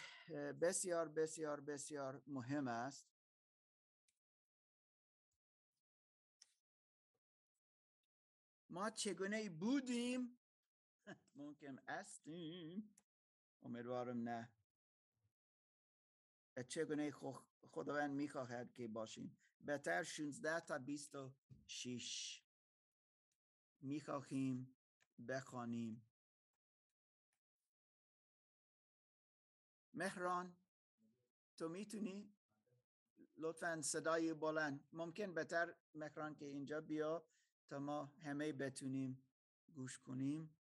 [0.61, 3.07] بسیار بسیار بسیار مهم است.
[8.69, 10.38] ما چگونه بودیم؟
[11.36, 12.95] ممکن استیم.
[13.63, 14.51] امیدوارم نه.
[16.67, 17.11] چگونه
[17.72, 19.38] خداوند می‌خواهد که باشیم.
[19.61, 22.41] بهتر 16 تا 26
[23.82, 24.76] می‌خواهیم
[25.28, 26.07] بخوانیم.
[29.93, 30.57] مهران
[31.57, 32.34] تو می‌تونی؟
[33.38, 34.88] لطفا صدای بلند.
[34.93, 37.26] ممکن بهتر مهران که اینجا بیا
[37.68, 39.24] تا ما همه بتونیم
[39.74, 40.55] گوش کنیم.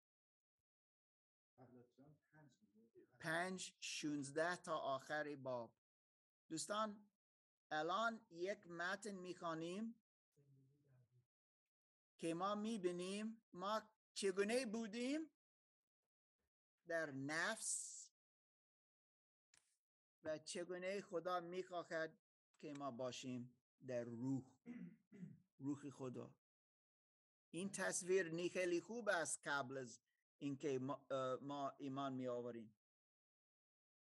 [3.19, 5.73] پنج شونزده تا آخر باب.
[6.49, 7.07] دوستان
[7.71, 9.95] الان یک متن می‌خوانیم
[12.19, 13.83] که ما می‌بینیم ما
[14.15, 15.31] چگونه بودیم
[16.87, 18.11] در نفس
[20.25, 22.19] و چگونه خدا می‌خواهد
[22.59, 23.55] که ما باشیم
[23.87, 24.45] در روح
[25.59, 26.35] روح خدا.
[27.51, 30.01] این تصویر نی خیلی خوب است قبل از
[30.39, 30.79] اینکه
[31.43, 32.75] ما, ایمان می آوریم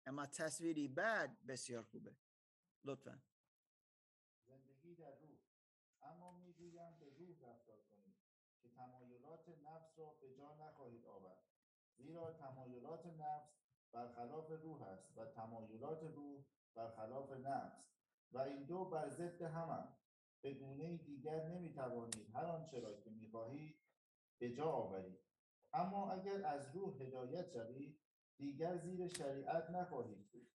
[0.06, 2.16] اما تصویری بعد بسیار خوبه.
[2.84, 3.22] لطفا.
[4.46, 5.38] زندگی در روح.
[6.02, 8.16] اما می‌گویم به روح رفتار کنید
[8.62, 11.42] که تمایلات نفس را به جا نخواهید آورد.
[11.96, 13.50] زیرا تمایلات نفس
[13.92, 17.88] برخلاف روح است و تمایلات روح برخلاف نفس.
[18.32, 19.96] و این دو بر ضد همند
[20.40, 23.78] به گونه دیگر نمی‌توانید هر آنچه را که می‌خواهید
[24.38, 25.18] به جا آورید.
[25.72, 28.00] اما اگر از روح هدایت شوید
[28.36, 30.50] دیگر زیر شریعت نخواهید بود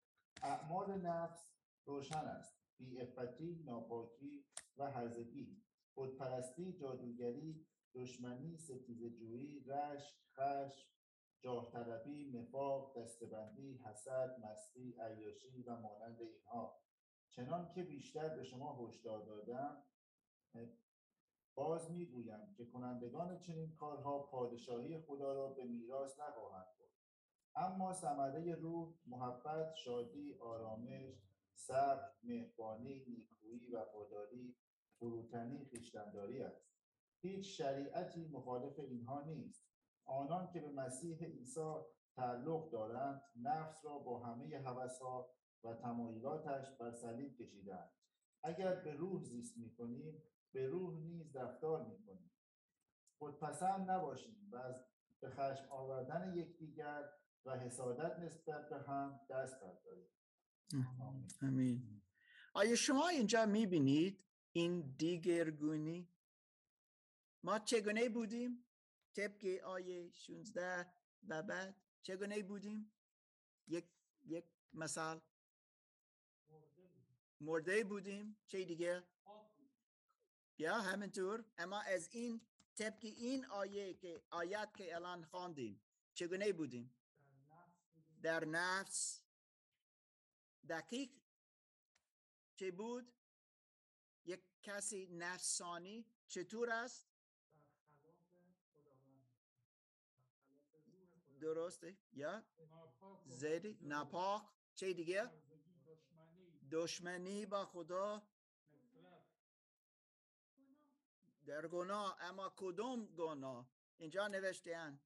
[0.43, 2.61] اعمال نفس روشن است.
[2.79, 4.45] بیعفتی ناپاکی
[4.77, 5.63] و هرزگی.
[5.95, 10.91] خودپرستی جادوگری دشمنی ستیزه‌جویی رشک خشم
[11.41, 16.81] جاه طلبی نفاق دستبندی حسد مستی عیاشی و مانند اینها.
[17.31, 19.83] چنان که بیشتر به شما هشدار دادم
[21.55, 26.91] باز می‌گویم که کنندگان چنین کارها پادشاهی خدا را به میراث نخواهند برد.
[27.55, 31.30] اما ثمره روح محبت شادی آرامش
[31.67, 34.57] صبر مهربانی نیکویی وفاداری
[34.99, 36.71] فروتنی خویشتنداری است.
[37.23, 39.67] هیچ شریعتی مخالف اینها نیست.
[40.05, 41.75] آنان که به مسیح عیسی
[42.17, 45.35] تعلق دارند نفس را با همه هوسها
[45.65, 47.91] و تمایلاتش بر صلیب کشیدند
[48.43, 52.31] اگر به روح زیست می‌کنیم به روح نیز رفتار می‌کنیم.
[53.19, 54.85] خودپسند نباشیم و از
[55.21, 57.11] به خشم آوردن یکدیگر
[57.45, 60.20] و حسادت نسبت به هم دست برداریم.
[61.43, 62.03] امین.
[62.55, 66.09] آیا شما اینجا می‌بینید این دیگرگونی؟
[67.43, 68.65] ما چگونه بودیم؟
[69.15, 70.87] طبق آیه 16
[71.29, 72.93] و بعد چگونه بودیم؟
[73.69, 73.85] یک
[74.27, 75.21] یک مثال.
[77.41, 78.37] مرده بودیم.
[78.47, 79.05] چه دیگه؟
[80.59, 81.45] یا همینطور.
[81.59, 82.41] اما از این
[82.75, 85.81] طبق این آیه که آیات که الان خواندیم
[86.15, 86.95] چگونه بودیم؟
[88.23, 89.23] در نفس.
[90.69, 91.11] دقیق
[92.55, 93.13] چه بود؟
[94.25, 97.11] یک کسی نفسانی چطور است؟
[101.41, 101.97] درسته.
[102.13, 102.43] یا؟
[103.27, 104.43] زدی ناپاک.
[104.75, 105.31] چه دیگه؟
[106.71, 107.47] دشمنی.
[107.47, 108.23] با خدا؟
[111.47, 112.17] در گناه.
[112.21, 114.99] اما کدوم گناه؟ اینجا نوشته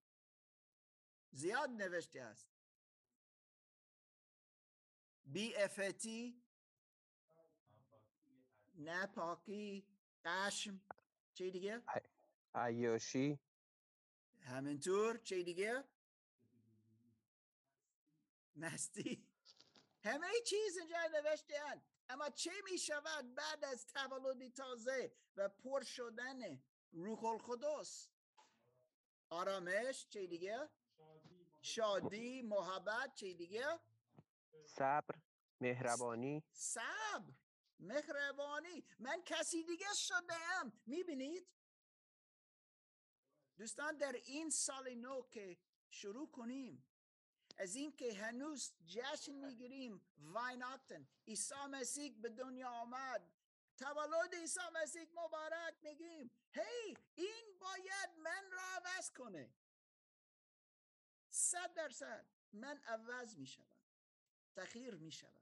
[1.32, 2.53] زیاد نوشته است.
[5.34, 6.42] بی افتی
[8.78, 9.86] نپاکی
[10.24, 10.80] قشم.
[11.34, 11.82] چه دیگه؟
[12.54, 13.38] عیاشی.
[14.40, 15.18] همینطور.
[15.18, 15.84] چه دیگه؟
[18.56, 19.26] مستی.
[20.04, 21.54] همه چیز اینجا نوشته
[22.08, 26.62] اما چه می شود بعد از تولد تازه و پر شدن
[26.92, 28.08] روح القدس؟
[29.30, 30.06] آرامش.
[30.08, 30.68] چه دیگه؟
[30.98, 33.80] شادی محبت، شادی محبت چه دیگه؟
[34.66, 35.14] صبر
[35.60, 36.44] مهربانی.
[36.52, 37.32] صبر
[37.78, 38.84] مهربانی.
[38.98, 41.48] من کسی دیگه شده ام می‌بینید؟
[43.56, 45.58] دوستان در این سال نو که
[45.90, 46.86] شروع کنیم
[47.58, 53.32] از اینکه هنوز جشن می‌گیریم وایناکتن عیسی مسیح به دنیا آمد.
[53.76, 56.30] تولد عیسی مسیح مبارک میگیم.
[56.50, 56.96] هی!
[57.14, 59.54] این باید من را عوض کنه.
[61.30, 63.73] صد درصد من عوض میشم
[64.56, 65.40] تخیر می شوم.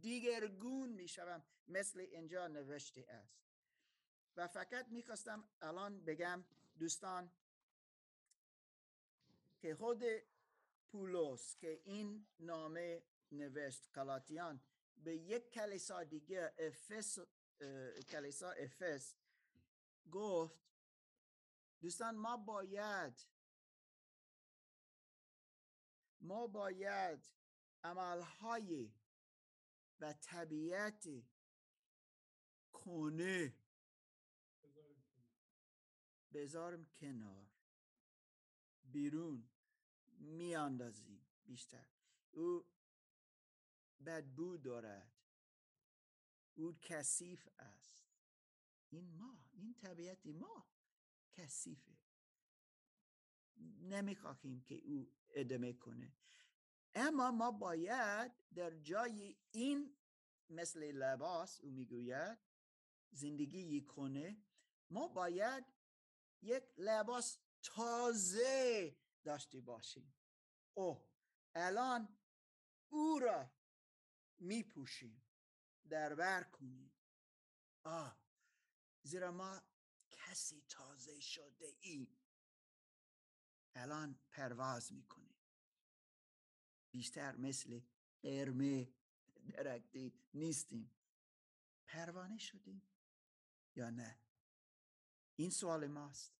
[0.00, 3.46] دیگرگون می شوم مثل اینجا نوشته است.
[4.36, 6.44] و فقط می‌خواستم الان بگم
[6.78, 7.30] دوستان
[9.58, 10.02] که خود
[10.86, 14.60] پولس که این نامه نوشت کلاتیان
[14.96, 17.18] به یک کلیسا دیگه افس
[18.08, 19.14] کلیسا افس
[20.10, 20.60] گفت
[21.80, 23.26] دوستان ما باید
[26.20, 27.26] ما باید
[27.86, 28.92] عملهای
[30.00, 31.08] و طبیعت
[32.72, 33.54] کنه.
[36.32, 37.48] بذارم کنار.
[38.84, 39.48] بیرون.
[40.18, 41.86] میاندازیم بیشتر.
[42.30, 42.66] او
[44.06, 45.12] بدبو دارد.
[46.54, 48.06] او کثیف است.
[48.90, 50.66] این ما این طبیعت ما
[51.32, 51.98] کثیفه.
[53.80, 56.12] نمی‌خواهیم که او ادامه کنه.
[56.98, 59.96] اما ما باید در جای این
[60.48, 62.38] مثل لباس او می‌گوید
[63.10, 64.44] زندگی کنه
[64.90, 65.64] ما باید
[66.42, 70.14] یک لباس تازه داشته باشیم.
[70.74, 71.08] اوه
[71.54, 72.18] الان
[72.88, 73.50] او را
[74.38, 75.22] میپوشیم
[75.88, 76.92] در بر کنیم.
[77.84, 78.20] آه
[79.02, 79.62] زیرا ما
[80.10, 82.18] کسی تازه شده ایم.
[83.74, 85.35] الان پرواز می‌کنیم.
[86.96, 87.80] بیشتر مثل
[88.22, 88.88] قرمه
[89.52, 90.90] درکتی نیستیم.
[91.86, 92.82] پروانه شدیم
[93.76, 94.18] یا نه؟
[95.36, 96.32] این سوال ماست.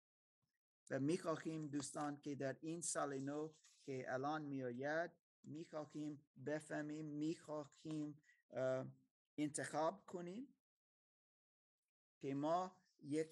[0.91, 5.11] و می‌خواهیم دوستان که در این سال نو که الان میآید
[5.45, 8.87] می‌خواهیم بفهمیم می‌خواهیم اه،
[9.39, 10.55] انتخاب کنیم
[12.19, 13.31] که ما یک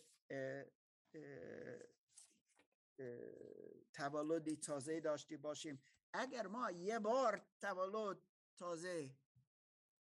[3.93, 5.83] تولدی تازه داشته باشیم.
[6.15, 8.19] اگر ما یه بار تولد
[8.57, 9.17] تازه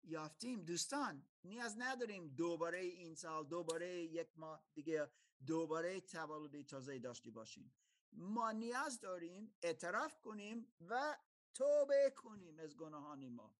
[0.03, 5.11] یافتیم دوستان نیاز نداریم دوباره این سال دوباره یک ماه دیگه
[5.47, 7.73] دوباره تولد تازه داشته باشیم.
[8.11, 11.17] ما نیاز داریم اعتراف کنیم و
[11.53, 13.55] توبه کنیم از گناهان ما.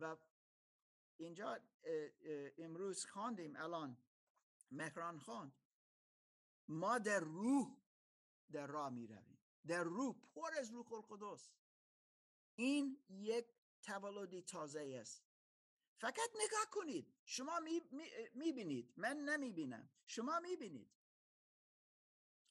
[0.00, 0.16] و
[1.16, 1.60] اینجا
[2.58, 3.96] امروز خواندیم الان
[4.70, 5.52] مهران خواند.
[6.68, 7.76] ما در روح
[8.52, 9.06] در راه می
[9.66, 11.50] در روح پر از روح القدس
[12.56, 13.46] این یک
[13.82, 15.24] تولدی تازه است.
[15.96, 17.14] فقط نگاه کنید.
[17.24, 17.60] شما
[18.34, 20.90] می بینید من نمی بینم شما می بینید